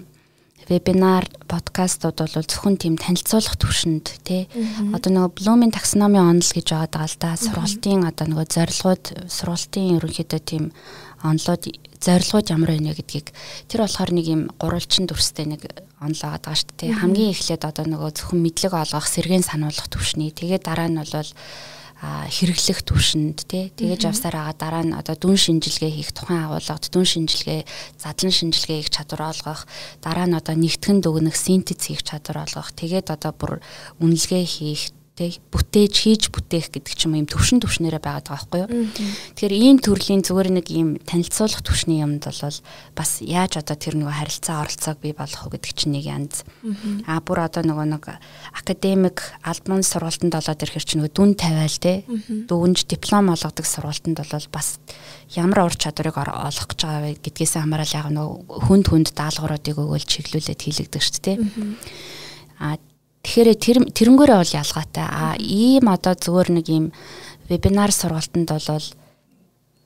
вебинар, 0.68 1.24
подкастууд 1.48 2.20
бол 2.20 2.36
зөвхөн 2.44 2.76
тийм 2.76 3.00
танилцуулах 3.00 3.56
төвшөнд 3.56 4.12
тий. 4.28 4.52
Одоо 4.92 5.16
нөгөө 5.16 5.32
Bloom-ийн 5.40 5.72
таксономи 5.72 6.20
онол 6.20 6.44
гэж 6.44 6.68
байгаа 6.68 7.08
л 7.08 7.16
да. 7.16 7.40
Сургалтын 7.40 8.04
одоо 8.04 8.28
нөгөө 8.28 8.48
зорилгууд, 8.60 9.06
сургалтын 9.32 10.04
ерөнхийдөө 10.04 10.42
тийм 10.44 10.76
онлоод 11.24 11.64
зорилгууд 12.04 12.52
ямар 12.52 12.76
байна 12.76 12.92
гэдгийг 12.92 13.32
тэр 13.72 13.88
болохоор 13.88 14.12
нэг 14.12 14.26
юм 14.28 14.42
гурвалжин 14.60 15.08
дүрстэй 15.08 15.48
нэг 15.48 15.64
онлоо 16.04 16.36
байгаа 16.36 16.60
шүү 16.60 16.76
дээ. 16.76 17.00
Хамгийн 17.00 17.32
эхлээд 17.32 17.64
одоо 17.64 17.88
нөгөө 17.88 18.12
зөвхөн 18.20 18.44
мэдлэг 18.44 18.74
олгох, 18.76 19.08
сэргээн 19.08 19.48
сануулгах 19.48 19.88
төвшний. 19.88 20.36
Тэгээд 20.36 20.68
дараа 20.68 20.92
нь 20.92 21.00
бол 21.00 21.32
хэрэглэх 22.30 22.82
төвшөнд 22.84 23.48
тий. 23.48 23.72
Тэгэж 23.76 24.12
явсаар 24.12 24.36
байгаа 24.36 24.56
дараа 24.58 24.84
нь 24.84 24.98
одоо 24.98 25.16
дүн 25.16 25.38
шинжилгээ 25.38 25.92
хийх 25.94 26.12
тухайн 26.12 26.46
агуулгад 26.50 26.90
дүн 26.90 27.06
шинжилгээ 27.06 27.62
задлан 28.02 28.34
шинжилгээ 28.34 28.78
хийх 28.82 28.92
чадвар 28.92 29.32
олгох. 29.32 29.64
Дараа 30.02 30.28
нь 30.28 30.38
одоо 30.38 30.56
нэгтгэн 30.58 31.00
дүгнэх 31.06 31.38
синтез 31.38 31.86
хийх 31.86 32.02
чадвар 32.02 32.44
олгох. 32.50 32.74
Тэгээд 32.74 33.14
одоо 33.14 33.32
бүр 33.32 33.54
үнэлгээ 34.02 34.44
хийх 34.44 34.92
тий 35.16 35.40
бүтээж 35.48 35.96
хийж 35.96 36.24
бүтээх 36.28 36.76
гэдэг 36.76 36.92
ч 36.92 37.08
юм 37.08 37.16
ийм 37.16 37.24
төвшин 37.24 37.64
төвшнэрээ 37.64 38.04
байгаад 38.04 38.28
байгаа 38.28 38.36
байхгүй 38.36 38.60
юу. 38.68 38.92
Тэгэхээр 39.40 39.56
ийм 39.56 39.78
төрлийн 39.80 40.22
зүгээр 40.28 40.50
нэг 40.60 40.68
ийм 40.68 40.90
танилцуулах 41.08 41.64
төвшний 41.64 42.04
юмд 42.04 42.28
бол 42.28 42.60
бас 43.00 43.12
яаж 43.24 43.64
одоо 43.64 43.80
тэр 43.80 43.96
нөгөө 43.96 44.12
харилцаа 44.12 44.68
оролцоог 44.68 45.00
бий 45.00 45.16
болгох 45.16 45.48
вэ 45.48 45.56
гэдэг 45.56 45.72
чинь 45.72 45.96
нэг 45.96 46.04
янз. 46.04 46.44
Аа 47.08 47.24
бүр 47.24 47.48
одоо 47.48 47.64
нөгөө 47.64 47.88
нэг 47.96 48.04
академик 48.60 49.24
албан 49.40 49.88
сургалтанд 49.88 50.36
болоод 50.36 50.64
ирэхэр 50.68 50.84
чинь 50.84 51.00
нөгөө 51.00 51.16
дүн 51.16 51.32
тавиал 51.40 51.80
тий 51.80 52.04
дүнж 52.52 52.84
диплом 52.84 53.32
олгодог 53.32 53.64
сургалтанд 53.64 54.20
бол 54.20 54.48
бас 54.52 54.84
ямар 55.32 55.64
ур 55.64 55.76
чадварыг 55.80 56.20
олох 56.20 56.68
гэж 56.68 56.80
байгаа 56.84 57.04
вэ 57.08 57.24
гэдгээс 57.24 57.56
хамаарал 57.56 57.96
яг 57.96 58.12
нөгөө 58.12 58.68
хүнд 58.68 58.86
хүнд 58.92 59.08
даалгавруудыг 59.16 59.80
өгөөл 59.80 60.04
чиглүүлээд 60.04 60.60
хийлэгдэг 60.60 61.02
шүү 61.02 61.24
дээ 61.24 61.24
тий. 61.24 61.40
Аа 62.60 62.80
Тэгэхээр 63.26 63.50
тэр 63.58 63.78
тэрнгээрээ 63.90 64.38
бол 64.38 64.54
ялгаатай. 64.62 65.06
А 65.10 65.34
ийм 65.42 65.90
одоо 65.90 66.14
зүгээр 66.14 66.50
нэг 66.62 66.66
ийм 66.70 66.86
вебинар 67.50 67.90
сургалтанд 67.90 68.54
бол 68.54 68.86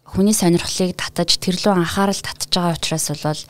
хүний 0.09 0.33
сонирхлыг 0.33 0.97
татаж 0.97 1.37
тэр 1.37 1.55
лөө 1.61 1.73
анхаарал 1.79 2.19
татж 2.19 2.49
байгаа 2.49 2.75
учраас 2.75 3.07
бол 3.23 3.41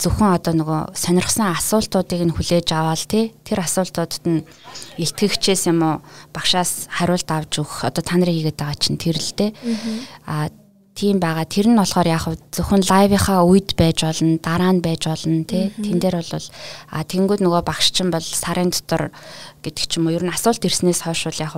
зөвхөн 0.00 0.34
одоо 0.34 0.52
нөгөө 0.58 0.80
сонирхсан 0.98 1.54
асуултуудыг 1.54 2.20
нь 2.26 2.34
хүлээж 2.34 2.68
аваад 2.74 3.04
тий 3.06 3.30
тэр 3.46 3.62
асуултуудад 3.62 4.24
нь 4.26 4.42
илтгэгчээс 4.98 5.70
юм 5.70 5.80
уу 5.86 5.94
багшаас 6.34 6.90
хариулт 6.90 7.30
авч 7.30 7.62
өгөх 7.62 7.86
одоо 7.86 8.02
та 8.02 8.18
нарын 8.18 8.34
хийгээд 8.34 8.58
байгаа 8.58 8.76
чинь 8.80 8.98
тэр 8.98 9.16
л 9.22 9.30
тий 9.38 9.50
а 10.26 10.50
тийм 10.94 11.20
байгаа. 11.22 11.46
Тэр 11.46 11.70
нь 11.70 11.78
болохоор 11.78 12.08
яг 12.08 12.24
зөвхөн 12.50 12.84
лайвынхаа 12.84 13.46
үед 13.46 13.74
байж 13.78 14.02
болно, 14.04 14.38
дараа 14.42 14.72
нь 14.74 14.84
байж 14.84 15.06
болно 15.06 15.44
тий. 15.44 15.70
Тэн 15.78 15.98
дээр 16.02 16.20
бол 16.20 16.46
а 16.90 17.04
тэнгууд 17.04 17.40
нөгөө 17.40 17.62
багш 17.64 17.94
чинь 17.94 18.10
бол 18.10 18.22
сарын 18.22 18.74
дотор 18.74 19.14
гэдэг 19.62 19.84
ч 19.86 19.96
юм 19.96 20.10
уу 20.10 20.16
ер 20.16 20.24
нь 20.26 20.34
асуулт 20.34 20.60
ирснээс 20.60 21.06
хойш 21.06 21.30
бол 21.30 21.40
яг 21.40 21.54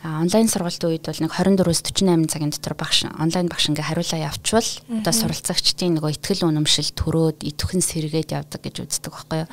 онлайн 0.00 0.48
сургалтын 0.48 0.96
үед 0.96 1.04
бол 1.04 1.20
нэг 1.20 1.32
24-өөс 1.36 1.80
48 1.84 2.32
цагийн 2.32 2.52
дотор 2.56 2.72
багш 2.72 3.04
онлайн 3.20 3.52
багш 3.52 3.68
ингээ 3.68 3.84
хариулаа 3.84 4.32
явуучвал 4.32 4.68
одоо 4.96 5.12
суралцагчдын 5.12 6.00
нөгөө 6.00 6.16
ихтгэл 6.16 6.48
үнэмшил 6.48 6.88
төрөөд 6.96 7.44
идэвхэн 7.44 7.84
сэргээд 7.84 8.32
явдаг 8.32 8.64
гэж 8.64 8.76
үздэг 8.80 9.12
байхгүй 9.12 9.44
юу. 9.44 9.48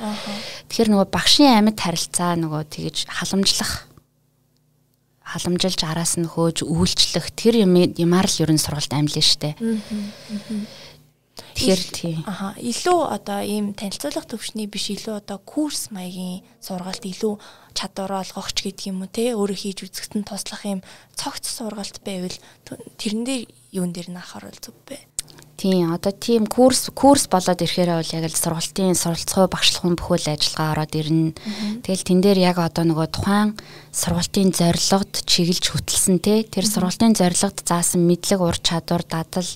Тэгэхээр 0.72 0.88
нөгөө 0.88 1.08
багшийн 1.12 1.52
амьд 1.52 1.76
харилцаа 1.76 2.32
нөгөө 2.40 2.62
тэгэж 2.64 2.96
халамжлах 3.12 3.87
халамжилж 5.28 5.80
араас 5.84 6.16
нь 6.16 6.24
хөөж 6.24 6.64
үйлчлэх 6.64 7.28
тэр 7.36 7.68
юм 7.68 7.76
ямаар 7.76 8.28
л 8.28 8.40
ерөн 8.42 8.56
сургалт 8.56 8.92
амьлна 8.96 9.20
штэ. 9.20 9.54
Тэгэхээр 11.58 11.82
тийм. 11.90 12.22
Аха 12.26 12.54
илүү 12.58 13.00
одоо 13.14 13.42
ийм 13.42 13.74
танилцуулах 13.74 14.30
төвшний 14.30 14.70
биш 14.70 14.94
илүү 14.94 15.22
одоо 15.22 15.38
курс 15.42 15.90
маягийн 15.90 16.46
сургалт 16.62 17.02
илүү 17.02 17.34
чадвар 17.74 18.22
олгохч 18.22 18.62
гэдэг 18.62 18.90
юм 18.90 19.02
уу 19.02 19.10
те 19.10 19.34
өөрөө 19.34 19.58
хийж 19.58 19.78
үзэхэд 19.86 20.22
нь 20.22 20.26
туслах 20.26 20.62
юм 20.66 20.80
цогц 21.18 21.50
сургалт 21.50 21.98
байвал 22.06 22.36
тэрэн 22.98 23.22
дээр 23.26 23.42
юун 23.74 23.90
дээр 23.90 24.08
нь 24.14 24.18
анхаарал 24.18 24.54
зүв 24.54 24.74
бэ? 24.86 25.07
Тийм 25.58 25.90
одоо 25.90 26.14
тийм 26.14 26.46
курс 26.46 26.86
курс 26.94 27.26
болоод 27.26 27.58
ирэхээр 27.58 27.98
бол 27.98 28.14
яг 28.14 28.30
л 28.30 28.38
сургалтын 28.38 28.94
суралцгой 28.94 29.50
багшлахын 29.50 29.98
бүхэл 29.98 30.30
ажиллагаа 30.38 30.70
ороод 30.70 30.94
ирнэ. 30.94 31.34
Тэгэл 31.82 32.06
тэн 32.06 32.22
дээр 32.22 32.38
яг 32.38 32.62
одоо 32.62 32.86
нөгөө 32.86 33.08
тухайн 33.10 33.58
сургалтын 33.90 34.54
зорилгод 34.54 35.26
чиглэж 35.26 35.74
хөтлсөн 35.74 36.22
те. 36.22 36.46
Тэр 36.46 36.62
сургалтын 36.62 37.18
зорилгод 37.18 37.66
заасан 37.66 38.06
мэдлэг 38.06 38.38
ур 38.38 38.54
чадвар 38.54 39.02
дадал 39.02 39.50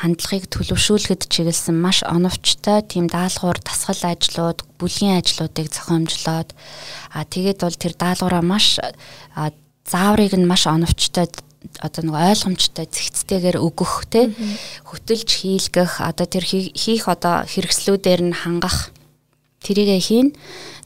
хандлагыг 0.00 0.48
төлөвшүүлэхэд 0.48 1.28
чиглэсэн. 1.28 1.76
Маш 1.76 2.00
оновчтой 2.00 2.80
тийм 2.88 3.12
даалгавар 3.12 3.60
тасгал 3.60 4.08
ажлууд 4.08 4.64
бүлгийн 4.80 5.20
ажлуудыг 5.20 5.68
зохиомжлоод. 5.68 6.56
А 7.12 7.28
тэгээд 7.28 7.60
бол 7.60 7.76
тэр 7.76 7.92
даалгавраа 7.92 8.40
маш 8.40 8.80
зааврыг 9.84 10.32
нь 10.32 10.48
маш 10.48 10.64
оновчтой 10.64 11.28
одоо 11.80 12.02
нэг 12.06 12.16
ойлгомжтой 12.16 12.86
зэгцтэйгээр 12.88 13.58
өгөх 13.62 14.06
те 14.10 14.30
хөтөлж 14.86 15.28
хийлгэх 15.28 16.00
одоо 16.02 16.26
тэр 16.26 16.44
хийх 16.46 17.08
одоо 17.08 17.46
хэрэгслүүдээр 17.46 18.20
нь 18.30 18.36
хангах 18.36 18.92
тэрийгэ 19.62 19.98
хийн. 20.02 20.28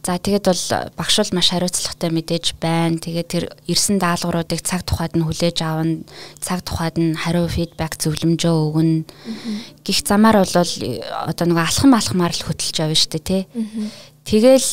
За 0.04 0.20
тэгээд 0.22 0.46
бол 0.46 0.64
багш 0.94 1.16
бол 1.18 1.34
маш 1.34 1.50
хариуцлагатай 1.50 2.10
мэдээж 2.14 2.46
байна. 2.62 3.00
Тэгээд 3.00 3.26
тэр 3.26 3.44
ирсэн 3.66 3.98
даалгавруудыг 3.98 4.62
цаг 4.62 4.86
тухайд 4.86 5.18
нь 5.18 5.26
хүлээж 5.26 5.58
авна 5.66 6.06
цаг 6.38 6.62
тухайд 6.62 6.94
нь 7.00 7.18
хариу 7.18 7.50
фидбек 7.50 7.98
зөвлөмжөө 7.98 8.54
өгнө. 8.70 9.02
Гих 9.82 9.98
замаар 10.06 10.46
бол 10.46 10.54
одоо 11.26 11.46
нэг 11.50 11.58
алхам 11.58 11.98
алхмаар 11.98 12.30
л 12.30 12.46
хөтөлж 12.46 12.76
явна 12.86 12.94
шүү 12.94 13.10
дээ 13.18 13.24
те. 13.26 13.38
Тэгэл 14.22 14.70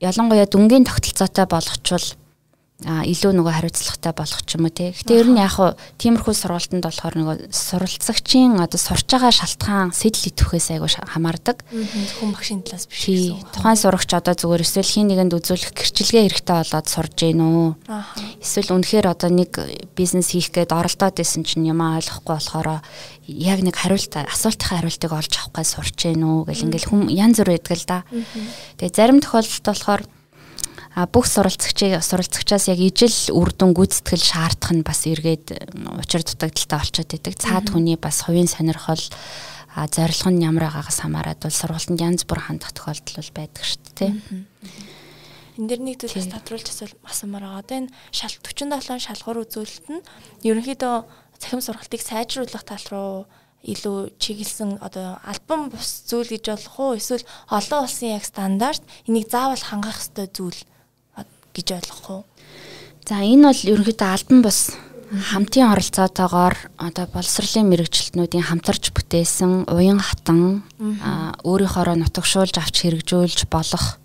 ялангуяа 0.00 0.48
дүнгийн 0.48 0.88
тогтолцоотой 0.88 1.44
болгочвол 1.44 2.06
а 2.88 3.04
илүү 3.04 3.32
нөгөө 3.36 3.52
хариуцлагатай 3.52 4.12
болох 4.16 4.40
ч 4.48 4.56
юм 4.56 4.64
уу 4.64 4.72
те. 4.72 4.92
Гэтэ 4.96 5.20
ер 5.20 5.28
нь 5.28 5.36
яг 5.36 5.52
хуу 5.58 5.76
тиймэрхүү 6.00 6.32
сургалтанд 6.32 6.84
болохоор 6.86 7.14
нөгөө 7.20 7.36
суралцагчийн 7.52 8.56
одоо 8.56 8.80
сурч 8.80 9.08
байгаа 9.12 9.32
шалтгаан 9.34 9.92
сэтэл 9.92 10.32
идэвхээс 10.32 10.72
айгуу 10.72 10.88
хамаардаг. 10.88 11.60
Зөвхөн 11.68 12.32
багшийн 12.32 12.64
талаас 12.64 12.88
биш 12.88 13.04
гэсэн. 13.12 13.36
Тухайн 13.52 13.76
сурагч 13.76 14.10
одоо 14.16 14.32
зүгээр 14.32 14.64
эсвэл 14.64 14.88
хин 14.88 15.12
нэгэнд 15.12 15.36
үзүүлэх 15.36 15.72
гэрчилгээ 15.76 16.24
хэрэгтэй 16.32 16.56
болоод 16.56 16.86
сурж 16.88 17.16
гин 17.20 17.40
үү? 17.44 17.68
Эсвэл 18.40 18.74
үнэхээр 18.80 19.06
одоо 19.12 19.28
нэг 19.28 19.52
бизнес 19.92 20.32
хийх 20.32 20.48
гээд 20.48 20.72
оролдоод 20.72 21.20
байсан 21.20 21.44
чинь 21.44 21.68
юм 21.68 21.84
ойлгохгүй 21.84 22.32
болохоор 22.32 22.80
яг 23.28 23.58
нэг 23.60 23.76
хариулт 23.76 24.14
асуултын 24.16 24.68
хариултыг 24.80 25.12
олж 25.12 25.32
авах 25.36 25.60
гэж 25.60 25.68
сурч 25.68 25.98
гин 26.00 26.24
үү 26.24 26.48
гэл 26.48 26.64
ингээл 26.66 26.88
хүм 26.88 27.02
янз 27.12 27.38
бүр 27.38 27.54
байдаг 27.54 27.76
л 27.76 27.86
да. 27.86 27.98
Тэгээ 28.80 28.96
зарим 28.96 29.20
тохиолдолд 29.20 29.66
болохоор 29.68 30.02
бүх 30.94 31.26
суралцагчийг 31.30 32.02
суралцагчаас 32.02 32.66
яг 32.66 32.80
ижил 32.82 33.14
үр 33.30 33.54
дүн 33.54 33.74
гүйцэтгэл 33.78 34.26
шаардах 34.26 34.74
нь 34.74 34.82
бас 34.82 35.06
эргээд 35.06 35.70
учир 36.02 36.26
дутагдaltaй 36.26 36.78
болчиход 36.82 37.14
идэг. 37.14 37.34
Цаад 37.38 37.70
хүний 37.70 37.94
бас 37.94 38.26
хувийн 38.26 38.50
сонирхол 38.50 38.98
а 39.70 39.86
зорилго 39.86 40.34
нь 40.34 40.42
ямар 40.42 40.66
байгаагаас 40.66 40.98
хамаарат 41.06 41.46
бол 41.46 41.54
сургалтанд 41.54 42.02
янз 42.02 42.26
бүр 42.26 42.42
хандах 42.42 42.74
тохиолдол 42.74 43.22
бол 43.22 43.32
байдаг 43.38 43.62
шүү 43.62 43.80
дээ. 44.02 44.12
Энд 45.62 45.68
дэр 45.70 45.78
нэг 45.78 46.02
зүйлс 46.02 46.26
тодруулж 46.26 46.66
асуул 46.66 46.94
асуумаар 47.06 47.44
байгаа. 47.46 47.62
Одоо 47.62 47.76
энэ 47.86 47.94
шал 48.10 48.34
47 48.34 48.98
шалгуур 48.98 49.46
үзүүлэлт 49.46 49.86
нь 49.94 50.02
ерөнхийдөө 50.42 50.94
цахим 51.38 51.62
сургалтыг 51.62 52.02
сайжруулах 52.02 52.66
тал 52.66 52.86
руу 52.90 53.14
илүү 53.62 54.16
чиглэсэн 54.16 54.80
одоо 54.80 55.20
альбом 55.22 55.68
бус 55.68 56.08
зүйл 56.08 56.32
гэж 56.32 56.44
болох 56.48 56.76
уу 56.80 56.92
эсвэл 56.96 57.28
олон 57.52 57.84
улсын 57.84 58.16
яг 58.16 58.24
стандарт 58.24 58.82
энийг 59.04 59.28
заавал 59.28 59.60
хангах 59.60 60.00
ёстой 60.00 60.32
зүйл 60.32 60.60
гэж 61.54 61.66
ойлгох 61.78 62.06
уу? 62.10 62.22
За 63.06 63.20
энэ 63.20 63.50
бол 63.50 63.60
ерөнхийдөө 63.74 64.08
альбом 64.10 64.40
бус 64.42 64.76
хамтын 65.10 65.74
оролцоотойгоор 65.74 66.54
одоо 66.78 67.06
боловсролын 67.10 67.66
мэрэгчлэтнүүдийн 67.66 68.46
хамтарч 68.46 68.94
бүтээсэн 68.94 69.66
уян 69.66 69.98
хатан 69.98 70.62
өөрийнхоороо 71.42 71.98
нутагшуулж 71.98 72.54
авч 72.54 72.86
хэрэгжүүлж 72.86 73.50
болох 73.50 73.98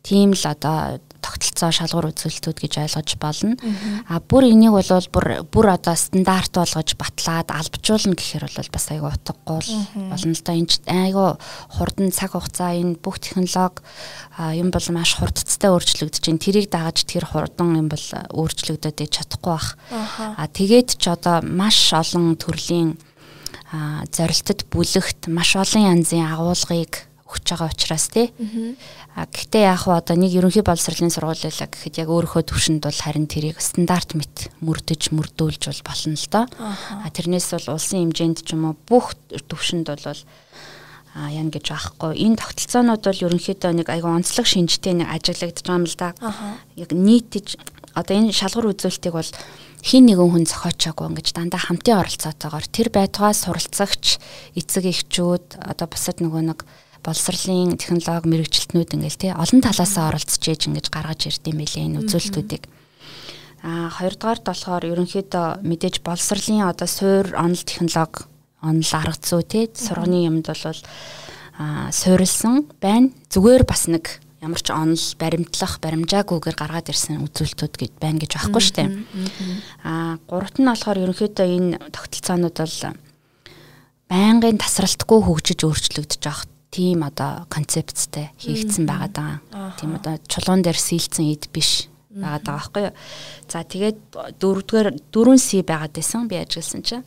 тийм 0.00 0.32
л 0.32 0.44
одоо 0.48 0.96
тогтолцоо 1.26 1.70
шалгуур 1.74 2.14
үзүүлэлтүүд 2.14 2.58
гэж 2.62 2.72
ойлгож 2.86 3.10
болно. 3.18 3.58
А 4.06 4.22
бүр 4.22 4.46
энийг 4.46 4.78
бол 4.78 5.10
бүр 5.10 5.26
бүр 5.50 5.66
одоо 5.74 5.98
стандарт 5.98 6.54
болгож 6.54 6.94
батлаад 6.94 7.50
албажуулна 7.50 8.14
гэхээр 8.14 8.46
бол 8.46 8.70
бас 8.70 8.86
айгүй 8.94 9.10
утгагүй 9.10 9.58
болно 10.06 10.34
л 10.38 10.44
да. 10.46 10.54
Энд 10.54 10.72
айгүй 10.86 11.28
хурдан 11.74 12.14
цаг 12.14 12.38
хугацаа 12.38 12.78
энэ 12.78 13.02
бүх 13.02 13.18
технологи 13.18 13.82
юм 14.54 14.70
бол 14.70 14.86
маш 14.94 15.18
хурдцтай 15.18 15.70
өөрчлөгдөж 15.74 16.22
чинь 16.22 16.38
тэрийг 16.38 16.70
дагаж 16.70 17.02
тэр 17.02 17.26
хурдан 17.26 17.74
юм 17.74 17.88
бол 17.90 18.06
өөрчлөгдөд 18.30 19.02
чадахгүй 19.10 19.50
бах. 19.50 19.74
А 19.90 20.46
тэгээд 20.46 20.94
ч 20.94 21.10
одоо 21.10 21.42
маш 21.42 21.90
олон 21.90 22.38
төрлийн 22.38 22.94
зорилтод 24.14 24.70
бүлэгт 24.70 25.26
маш 25.26 25.56
олон 25.58 25.98
янзын 25.98 26.22
агуулгыг 26.22 27.10
өгч 27.26 27.46
байгаа 27.50 27.70
учраас 27.74 28.06
тий. 28.08 28.30
А 29.16 29.26
гэхдээ 29.26 29.66
яг 29.66 29.82
хуу 29.82 29.98
одоо 29.98 30.14
нэг 30.14 30.30
ерөнхий 30.30 30.62
боловсролын 30.62 31.10
сургуулиулаа 31.10 31.66
гэхэд 31.66 31.98
яг 32.00 32.08
өөрийнхөө 32.08 32.42
төвшөнд 32.46 32.82
бол 32.86 33.00
харин 33.02 33.26
тэрийг 33.26 33.58
стандарт 33.58 34.14
мэт 34.14 34.52
мөрдөж 34.62 35.10
мөрдүүлж 35.10 35.62
бол 35.66 35.82
болно 35.82 36.14
л 36.14 36.28
доо. 36.30 36.44
А 36.56 37.08
тэрнээс 37.10 37.50
бол 37.56 37.74
улсын 37.74 38.06
хэмжээнд 38.12 38.46
ч 38.46 38.54
юм 38.54 38.70
уу 38.70 38.76
бүх 38.86 39.18
төвшөнд 39.26 39.90
бол 39.90 40.04
а 41.16 41.32
ян 41.32 41.48
гэж 41.48 41.72
аахгүй 41.72 42.12
энэ 42.12 42.36
тогтолцоонууд 42.36 43.02
бол 43.08 43.24
ерөнхийдөө 43.24 43.72
нэг 43.72 43.88
айгүй 43.88 44.12
онцлог 44.20 44.44
шинжтэй 44.44 45.00
нэг 45.00 45.08
ажиглагдаж 45.08 45.64
байгаа 45.64 45.80
юм 45.80 45.86
л 45.88 45.96
да. 45.96 46.12
Яг 46.76 46.92
нийтж 46.92 47.56
одоо 47.96 48.14
энэ 48.20 48.36
шалгуур 48.36 48.76
үзүүлэлтийг 48.76 49.16
бол 49.16 49.30
хин 49.80 50.04
нэгэн 50.12 50.28
хүн 50.28 50.44
зохиочоогүй 50.44 51.08
ингэж 51.08 51.28
дандаа 51.32 51.62
хамтын 51.72 52.04
оролцоотойгоор 52.04 52.66
тэр 52.68 52.88
байтугай 52.92 53.32
суралцагч 53.32 54.20
эцэг 54.60 54.84
эхчүүд 54.92 55.56
одоо 55.64 55.86
бусад 55.88 56.20
нөгөө 56.20 56.42
нэг 56.52 56.60
боловсролын 57.06 57.78
технологи 57.78 58.26
мэрэгчлэтнүүд 58.26 58.90
ингээл 58.98 59.22
тий 59.22 59.32
олон 59.32 59.62
талаасаа 59.62 60.10
оролцож 60.10 60.42
ээж 60.42 60.66
ингэж 60.66 60.86
гаргаж 60.90 61.30
ирд 61.30 61.46
юм 61.46 61.62
билээ 61.62 61.86
энэ 61.86 62.00
үзүүлэлтүүдийг. 62.02 62.64
А 63.62 63.88
хоёрдугаард 63.94 64.42
болохоор 64.42 64.84
ерөнхийдөө 64.90 65.62
мэдээж 65.62 66.02
боловсролын 66.02 66.66
одоо 66.66 66.90
суур 66.90 67.30
онол 67.38 67.62
технологи 67.62 68.26
онол 68.60 68.92
арга 68.98 69.22
зүй 69.22 69.42
тий 69.46 69.64
сурганы 69.70 70.26
юмд 70.26 70.50
бол 70.50 70.78
а 71.56 71.88
суурилсан 71.94 72.66
байна. 72.82 73.14
Зүгээр 73.30 73.64
бас 73.64 73.86
нэг 73.86 74.20
ямар 74.42 74.60
ч 74.60 74.68
онол 74.74 75.06
баримтлах 75.18 75.80
баримжаагүйгээр 75.80 76.56
гаргаад 76.58 76.90
ирсэн 76.92 77.24
үзүүлэлтүүд 77.24 77.74
гэж 77.80 77.92
байна 77.96 78.20
гэж 78.20 78.30
байхгүй 78.36 78.62
шүү 78.62 78.76
дээ. 78.76 78.90
А 79.86 80.18
гуравт 80.28 80.60
нь 80.60 80.68
болохоор 80.68 81.00
ерөнхийдөө 81.00 81.46
энэ 81.46 81.78
тогтолцоонууд 81.90 82.56
бол 82.60 82.76
байнгын 84.06 84.60
тасралтгүй 84.60 85.20
хөгжиж 85.24 85.60
өөрчлөгдөж 85.64 86.22
байгаа 86.22 86.55
тийм 86.70 87.06
одоо 87.06 87.46
концепттэй 87.48 88.30
хийгдсэн 88.36 88.84
байгаа 88.86 89.10
даа. 89.10 89.34
Тийм 89.78 89.96
одоо 89.96 90.18
чулуун 90.26 90.62
дээр 90.62 90.76
сийлцэн 90.76 91.30
ид 91.30 91.48
биш 91.52 91.88
байгаа 92.10 92.40
даа 92.42 92.56
байхгүй 92.58 92.82
юу. 92.90 92.94
За 93.48 93.62
тэгээд 93.62 93.98
дөрөвдүгээр 94.40 94.88
дөрвөн 95.12 95.40
C 95.40 95.62
байгаад 95.62 95.94
байсан 95.94 96.28
би 96.28 96.36
ажилласан 96.40 96.82
чинь. 96.82 97.06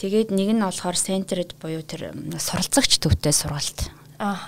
Тэгээд 0.00 0.32
нэг 0.32 0.48
нь 0.56 0.64
болохоор 0.64 0.96
центрд 0.96 1.58
буюу 1.60 1.84
тэр 1.84 2.16
суралцагч 2.16 3.02
төвтэй 3.04 3.34
сургалт. 3.36 3.92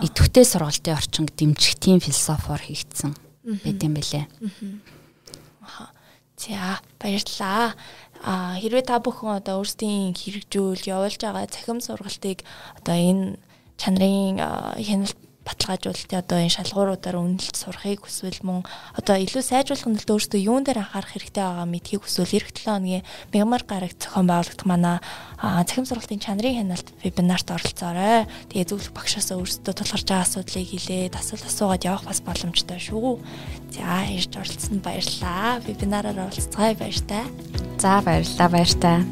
Идэвхтэй 0.00 0.44
сургалтын 0.48 0.96
орчинг 0.96 1.32
дэмжих 1.36 1.76
тийм 1.76 2.00
философоор 2.00 2.60
хийгдсэн 2.60 3.12
байт 3.44 3.80
юм 3.84 3.94
бэлээ. 3.96 4.26
За 6.40 6.80
баярлалаа. 6.98 7.74
А 8.22 8.54
хэрвээ 8.54 8.86
та 8.86 9.02
бүхэн 9.02 9.42
одоо 9.42 9.60
өөрсдийн 9.60 10.14
хэрэгжүүл 10.14 10.86
явуулж 10.86 11.18
байгаа 11.18 11.50
цахим 11.50 11.82
сургалтыг 11.82 12.46
одоо 12.78 12.94
энэ 12.94 13.38
чанарын 13.80 14.40
хяналт 14.80 15.16
баталгаажуулалтын 15.42 16.22
одоо 16.22 16.38
энэ 16.38 16.54
шалгууруудаар 16.54 17.18
үнэлж 17.18 17.56
сурахыг 17.58 18.06
хүсвэл 18.06 18.46
мөн 18.46 18.62
одоо 18.94 19.18
илүү 19.18 19.42
сайжруулах 19.42 19.90
нь 19.90 19.98
өөртөө 19.98 20.38
юун 20.38 20.62
дээр 20.62 20.86
анхаарах 20.86 21.18
хэрэгтэй 21.18 21.42
байгаа 21.42 21.66
мэдхийг 21.66 22.02
хүсвэл 22.06 22.38
эх 22.38 22.54
7 22.54 22.70
хоногийн 22.70 23.06
мягмар 23.34 23.62
гараг 23.66 23.92
зохион 23.98 24.30
байгуулалт 24.30 24.62
манай 24.70 24.96
цахим 25.42 25.86
сургалтын 25.86 26.22
чанарын 26.22 26.58
хяналт 26.62 26.88
вебинарт 27.02 27.48
оролцоорой. 27.50 28.30
Тэгээ 28.54 28.70
зөвлөх 28.70 28.94
багшаасаа 28.94 29.42
өөрсдөө 29.42 29.74
тулгарч 29.74 30.06
байгаа 30.06 30.26
асуудлыг 30.30 30.68
хэлээд 30.70 31.18
асуулт 31.18 31.46
асуугаад 31.50 31.86
явах 31.90 32.06
бас 32.06 32.22
боломжтой 32.22 32.78
шүү. 32.78 33.18
За 33.74 34.06
ирж 34.14 34.32
оролцсонд 34.38 34.82
баярлалаа. 34.86 35.58
Вебинараар 35.66 36.30
оролцгаая 36.30 36.78
баяртай. 36.78 37.26
За 37.82 37.98
баярлалаа 37.98 38.48
баяртай. 38.48 39.02